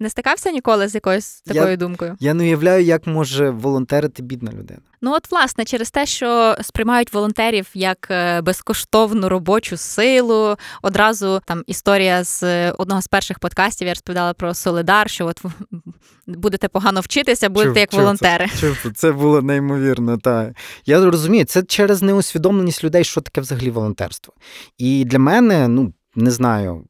не 0.00 0.10
стикався 0.10 0.50
ніколи 0.50 0.88
з 0.88 0.94
якоюсь 0.94 1.40
такою 1.40 1.70
я, 1.70 1.76
думкою? 1.76 2.16
Я 2.20 2.34
не 2.34 2.44
уявляю, 2.44 2.84
як 2.84 3.06
може 3.06 3.50
волонтерити 3.50 4.22
бідна 4.22 4.52
людина. 4.52 4.80
Ну, 5.00 5.12
от, 5.12 5.30
власне, 5.30 5.64
через 5.64 5.90
те, 5.90 6.06
що 6.06 6.56
сприймають 6.62 7.12
волонтерів 7.12 7.68
як 7.74 8.08
е, 8.10 8.40
безкоштовну 8.40 9.28
робочу 9.28 9.76
силу. 9.76 10.56
Одразу 10.82 11.40
там 11.44 11.62
історія 11.66 12.24
з 12.24 12.42
е, 12.42 12.74
одного 12.78 13.02
з 13.02 13.06
перших 13.06 13.38
подкастів 13.38 13.86
я 13.86 13.94
розповідала 13.94 14.34
про 14.34 14.54
Солидар, 14.54 15.10
що 15.10 15.26
от 15.26 15.42
будете 16.26 16.68
погано 16.68 17.00
вчитися, 17.00 17.48
будете 17.48 17.70
чув, 17.70 17.78
як 17.78 17.90
чув, 17.90 18.00
волонтери. 18.00 18.48
Це, 18.48 18.74
чув, 18.74 18.92
це 18.94 19.12
було 19.12 19.42
неймовірно. 19.42 20.18
Та 20.18 20.54
я 20.86 21.10
розумію, 21.10 21.44
це 21.44 21.62
через 21.62 22.02
неусвідомленість 22.02 22.84
людей, 22.84 23.04
що 23.04 23.20
таке 23.20 23.40
взагалі 23.40 23.70
волонтерство. 23.70 24.34
І 24.78 25.04
для 25.04 25.18
мене, 25.18 25.68
ну 25.68 25.92
не 26.16 26.30
знаю, 26.30 26.84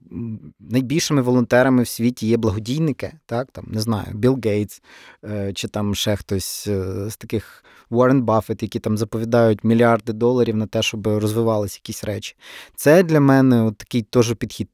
найбільшими 0.60 1.22
волонтерами 1.22 1.82
в 1.82 1.88
світі 1.88 2.26
є 2.26 2.36
благодійники, 2.36 3.12
так, 3.26 3.50
там, 3.52 3.64
не 3.68 3.80
знаю, 3.80 4.06
Білл 4.14 4.40
Гейтс, 4.44 4.82
е, 5.24 5.52
чи 5.52 5.68
там 5.68 5.94
ще 5.94 6.16
хтось 6.16 6.66
е, 6.66 7.10
з 7.10 7.16
таких 7.16 7.64
Уоррен 7.90 8.22
Баффет, 8.22 8.62
які 8.62 8.78
там 8.78 8.96
заповідають 8.96 9.64
мільярди 9.64 10.12
доларів 10.12 10.56
на 10.56 10.66
те, 10.66 10.82
щоб 10.82 11.06
розвивалися 11.06 11.78
якісь 11.82 12.04
речі. 12.04 12.36
Це 12.74 13.02
для 13.02 13.20
мене 13.20 13.62
от 13.62 13.78
такий 13.78 14.02
теж 14.02 14.34
підхід. 14.34 14.68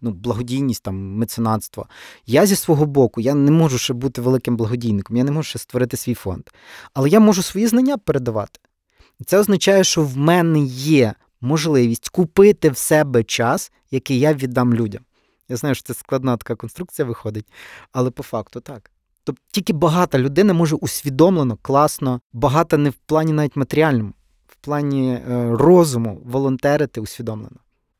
Ну, 0.00 0.10
благодійність, 0.10 0.82
там, 0.82 0.96
меценатство. 0.96 1.86
Я 2.26 2.46
зі 2.46 2.56
свого 2.56 2.86
боку, 2.86 3.20
я 3.20 3.34
не 3.34 3.50
можу 3.50 3.78
ще 3.78 3.94
бути 3.94 4.20
великим 4.20 4.56
благодійником, 4.56 5.16
я 5.16 5.24
не 5.24 5.30
можу 5.30 5.48
ще 5.48 5.58
створити 5.58 5.96
свій 5.96 6.14
фонд. 6.14 6.42
Але 6.94 7.08
я 7.08 7.20
можу 7.20 7.42
свої 7.42 7.66
знання 7.66 7.98
передавати. 7.98 8.60
Це 9.26 9.38
означає, 9.38 9.84
що 9.84 10.02
в 10.02 10.16
мене 10.16 10.60
є 10.60 11.14
можливість 11.40 12.08
купити 12.08 12.70
в 12.70 12.76
себе 12.76 13.24
час, 13.24 13.72
який 13.90 14.18
я 14.18 14.34
віддам 14.34 14.74
людям. 14.74 15.02
Я 15.48 15.56
знаю, 15.56 15.74
що 15.74 15.84
це 15.84 15.94
складна 15.94 16.36
така 16.36 16.54
конструкція 16.54 17.06
виходить, 17.08 17.46
але 17.92 18.10
по 18.10 18.22
факту 18.22 18.60
так. 18.60 18.90
Тобто 19.24 19.42
тільки 19.50 19.72
багата 19.72 20.18
людина 20.18 20.52
може 20.52 20.76
усвідомлено, 20.76 21.58
класно, 21.62 22.20
багата 22.32 22.76
не 22.76 22.90
в 22.90 22.94
плані 22.94 23.32
навіть 23.32 23.56
матеріальному, 23.56 24.12
в 24.46 24.56
плані 24.56 25.12
е, 25.12 25.50
розуму 25.56 26.20
волонтерити 26.24 27.00
усвідомлено. 27.00 27.56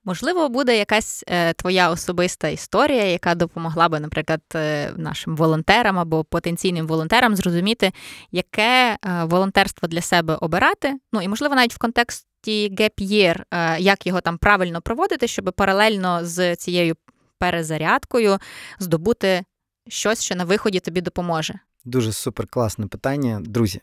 Можливо, 0.09 0.49
буде 0.49 0.79
якась 0.79 1.25
е, 1.27 1.53
твоя 1.53 1.91
особиста 1.91 2.49
історія, 2.49 3.05
яка 3.05 3.35
допомогла 3.35 3.89
би, 3.89 4.01
наприклад, 4.01 4.41
е, 4.55 4.93
нашим 4.97 5.37
волонтерам 5.37 5.99
або 5.99 6.25
потенційним 6.25 6.87
волонтерам 6.87 7.37
зрозуміти, 7.37 7.93
яке 8.33 8.99
е, 9.05 9.25
волонтерство 9.25 9.89
для 9.89 10.01
себе 10.01 10.35
обирати. 10.35 10.99
Ну 11.13 11.23
і 11.23 11.29
можливо, 11.29 11.55
навіть 11.55 11.75
в 11.75 11.79
контекст 11.79 12.28
ті 12.41 12.77
е, 13.51 13.81
як 13.81 14.07
його 14.07 14.21
там 14.21 14.39
правильно 14.39 14.81
проводити, 14.81 15.27
щоб 15.29 15.53
паралельно 15.57 16.25
з 16.25 16.57
цією 16.57 16.95
перезарядкою 17.39 18.39
здобути 18.79 19.45
щось, 19.89 20.23
що 20.23 20.35
на 20.35 20.45
виході 20.45 20.81
тобі 20.81 21.01
допоможе. 21.01 21.55
Дуже 21.85 22.13
супер 22.13 22.47
класне 22.47 22.87
питання, 22.87 23.41
друзі. 23.45 23.81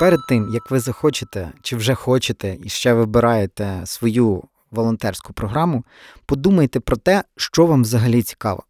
Перед 0.00 0.20
тим 0.28 0.50
як 0.54 0.70
ви 0.70 0.80
захочете 0.80 1.52
чи 1.62 1.76
вже 1.76 1.94
хочете 1.94 2.58
і 2.64 2.68
ще 2.68 2.92
вибираєте 2.92 3.82
свою 3.84 4.44
волонтерську 4.70 5.32
програму, 5.32 5.84
подумайте 6.26 6.80
про 6.80 6.96
те, 6.96 7.24
що 7.36 7.66
вам 7.66 7.82
взагалі 7.82 8.22
цікаво. 8.22 8.62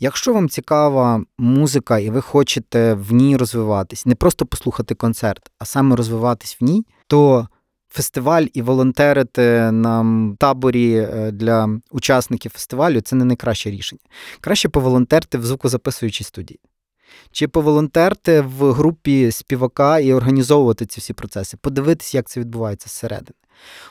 Якщо 0.00 0.34
вам 0.34 0.48
цікава 0.48 1.24
музика 1.38 1.98
і 1.98 2.10
ви 2.10 2.20
хочете 2.20 2.94
в 2.94 3.12
ній 3.12 3.36
розвиватись, 3.36 4.06
не 4.06 4.14
просто 4.14 4.46
послухати 4.46 4.94
концерт, 4.94 5.50
а 5.58 5.64
саме 5.64 5.96
розвиватись 5.96 6.56
в 6.60 6.64
ній, 6.64 6.86
то 7.06 7.48
фестиваль 7.88 8.46
і 8.54 8.62
волонтерити 8.62 9.70
на 9.72 10.06
таборі 10.38 10.94
е, 10.94 11.30
для 11.30 11.80
учасників 11.90 12.52
фестивалю 12.52 13.00
це 13.00 13.16
не 13.16 13.24
найкраще 13.24 13.70
рішення. 13.70 14.02
Краще 14.40 14.68
поволонтерити 14.68 15.38
в 15.38 15.46
звукозаписуючій 15.46 16.24
студії. 16.24 16.60
Чи 17.32 17.48
поволонтерти 17.48 18.40
в 18.40 18.72
групі 18.72 19.30
співака 19.30 19.98
і 19.98 20.12
організовувати 20.12 20.86
ці 20.86 21.00
всі 21.00 21.12
процеси, 21.12 21.56
подивитися, 21.56 22.18
як 22.18 22.28
це 22.28 22.40
відбувається 22.40 22.88
зсередини. 22.88 23.34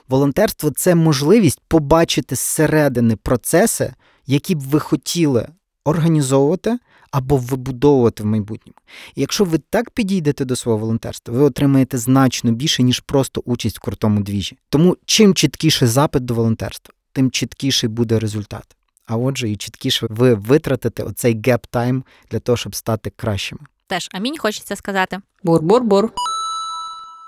Волонтерство 0.09 0.71
це 0.71 0.95
можливість 0.95 1.61
побачити 1.67 2.35
зсередини 2.35 3.15
процеси, 3.15 3.93
які 4.25 4.55
б 4.55 4.59
ви 4.59 4.79
хотіли 4.79 5.47
організовувати 5.83 6.77
або 7.17 7.37
вибудовувати 7.37 8.23
в 8.23 8.25
майбутньому. 8.25 8.75
І 9.15 9.21
якщо 9.21 9.43
ви 9.43 9.57
так 9.57 9.89
підійдете 9.89 10.45
до 10.45 10.55
свого 10.55 10.77
волонтерства, 10.77 11.33
ви 11.33 11.43
отримаєте 11.43 11.97
значно 11.97 12.51
більше, 12.51 12.83
ніж 12.83 12.99
просто 12.99 13.41
участь 13.45 13.77
в 13.77 13.79
крутому 13.79 14.21
двіжі. 14.21 14.57
Тому 14.69 14.97
чим 15.05 15.33
чіткіше 15.33 15.87
запит 15.87 16.25
до 16.25 16.33
волонтерства, 16.33 16.93
тим 17.11 17.31
чіткіший 17.31 17.89
буде 17.89 18.19
результат. 18.19 18.75
А 19.05 19.17
отже, 19.17 19.49
і 19.49 19.55
чіткіше 19.55 20.07
ви 20.09 20.33
витратите 20.33 21.03
оцей 21.03 21.35
gap 21.35 21.64
time 21.64 22.03
для 22.31 22.39
того, 22.39 22.57
щоб 22.57 22.75
стати 22.75 23.09
кращими. 23.15 23.61
Теж 23.87 24.09
амінь 24.13 24.37
хочеться 24.37 24.75
сказати. 24.75 25.19
Бур-бур-бур. 25.43 26.09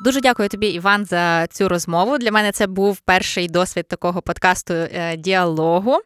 Дуже 0.04 0.22
дякую 0.22 0.50
тобі, 0.50 0.68
Іван, 0.68 1.06
за 1.06 1.48
цю 1.48 1.70
розмову. 1.70 2.18
Для 2.18 2.32
мене 2.32 2.52
це 2.52 2.68
був 2.68 3.00
перший 3.00 3.48
досвід 3.48 3.88
такого 3.88 4.22
подкасту 4.22 4.74
е, 4.74 5.18
діалогу. 5.18 6.00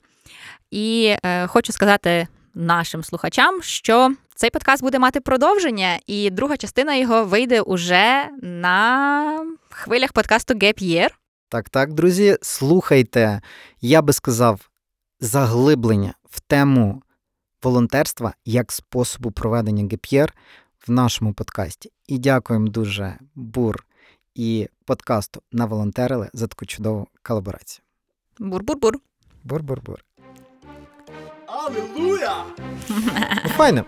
І 0.72 1.16
е, 1.26 1.48
хочу 1.48 1.74
сказати 1.74 2.28
нашим 2.54 3.04
слухачам, 3.04 3.62
що 3.62 4.16
цей 4.36 4.50
подкаст 4.50 4.84
буде 4.84 5.00
мати 5.00 5.22
продовження, 5.22 6.00
і 6.08 6.30
друга 6.30 6.58
частина 6.58 6.96
його 6.96 7.26
вийде 7.26 7.62
уже 7.62 8.30
на 8.42 9.56
хвилях 9.70 10.14
подкасту 10.14 10.54
Gap 10.54 10.84
Year. 10.84 11.10
Так, 11.50 11.70
так, 11.70 11.94
друзі, 11.94 12.38
слухайте, 12.42 13.42
я 13.82 14.02
би 14.02 14.14
сказав, 14.14 14.70
заглиблення 15.20 16.14
в 16.30 16.40
тему 16.40 17.02
волонтерства 17.64 18.34
як 18.46 18.72
способу 18.72 19.32
проведення 19.32 19.84
ГПР 19.84 20.34
в 20.88 20.92
нашому 20.92 21.34
подкасті. 21.34 21.92
І 22.08 22.18
дякуємо 22.18 22.68
дуже 22.68 23.18
бур 23.36 23.86
і 24.36 24.70
подкасту 24.86 25.42
на 25.52 25.66
волонтерили 25.66 26.30
за 26.34 26.48
таку 26.48 26.66
чудову 26.66 27.08
колаборацію. 27.24 27.84
Бур-бур-бур. 28.40 28.94
Бур-бур-бур. 29.44 30.00
Aleluia! 31.54 32.46
Fajne. 33.56 33.86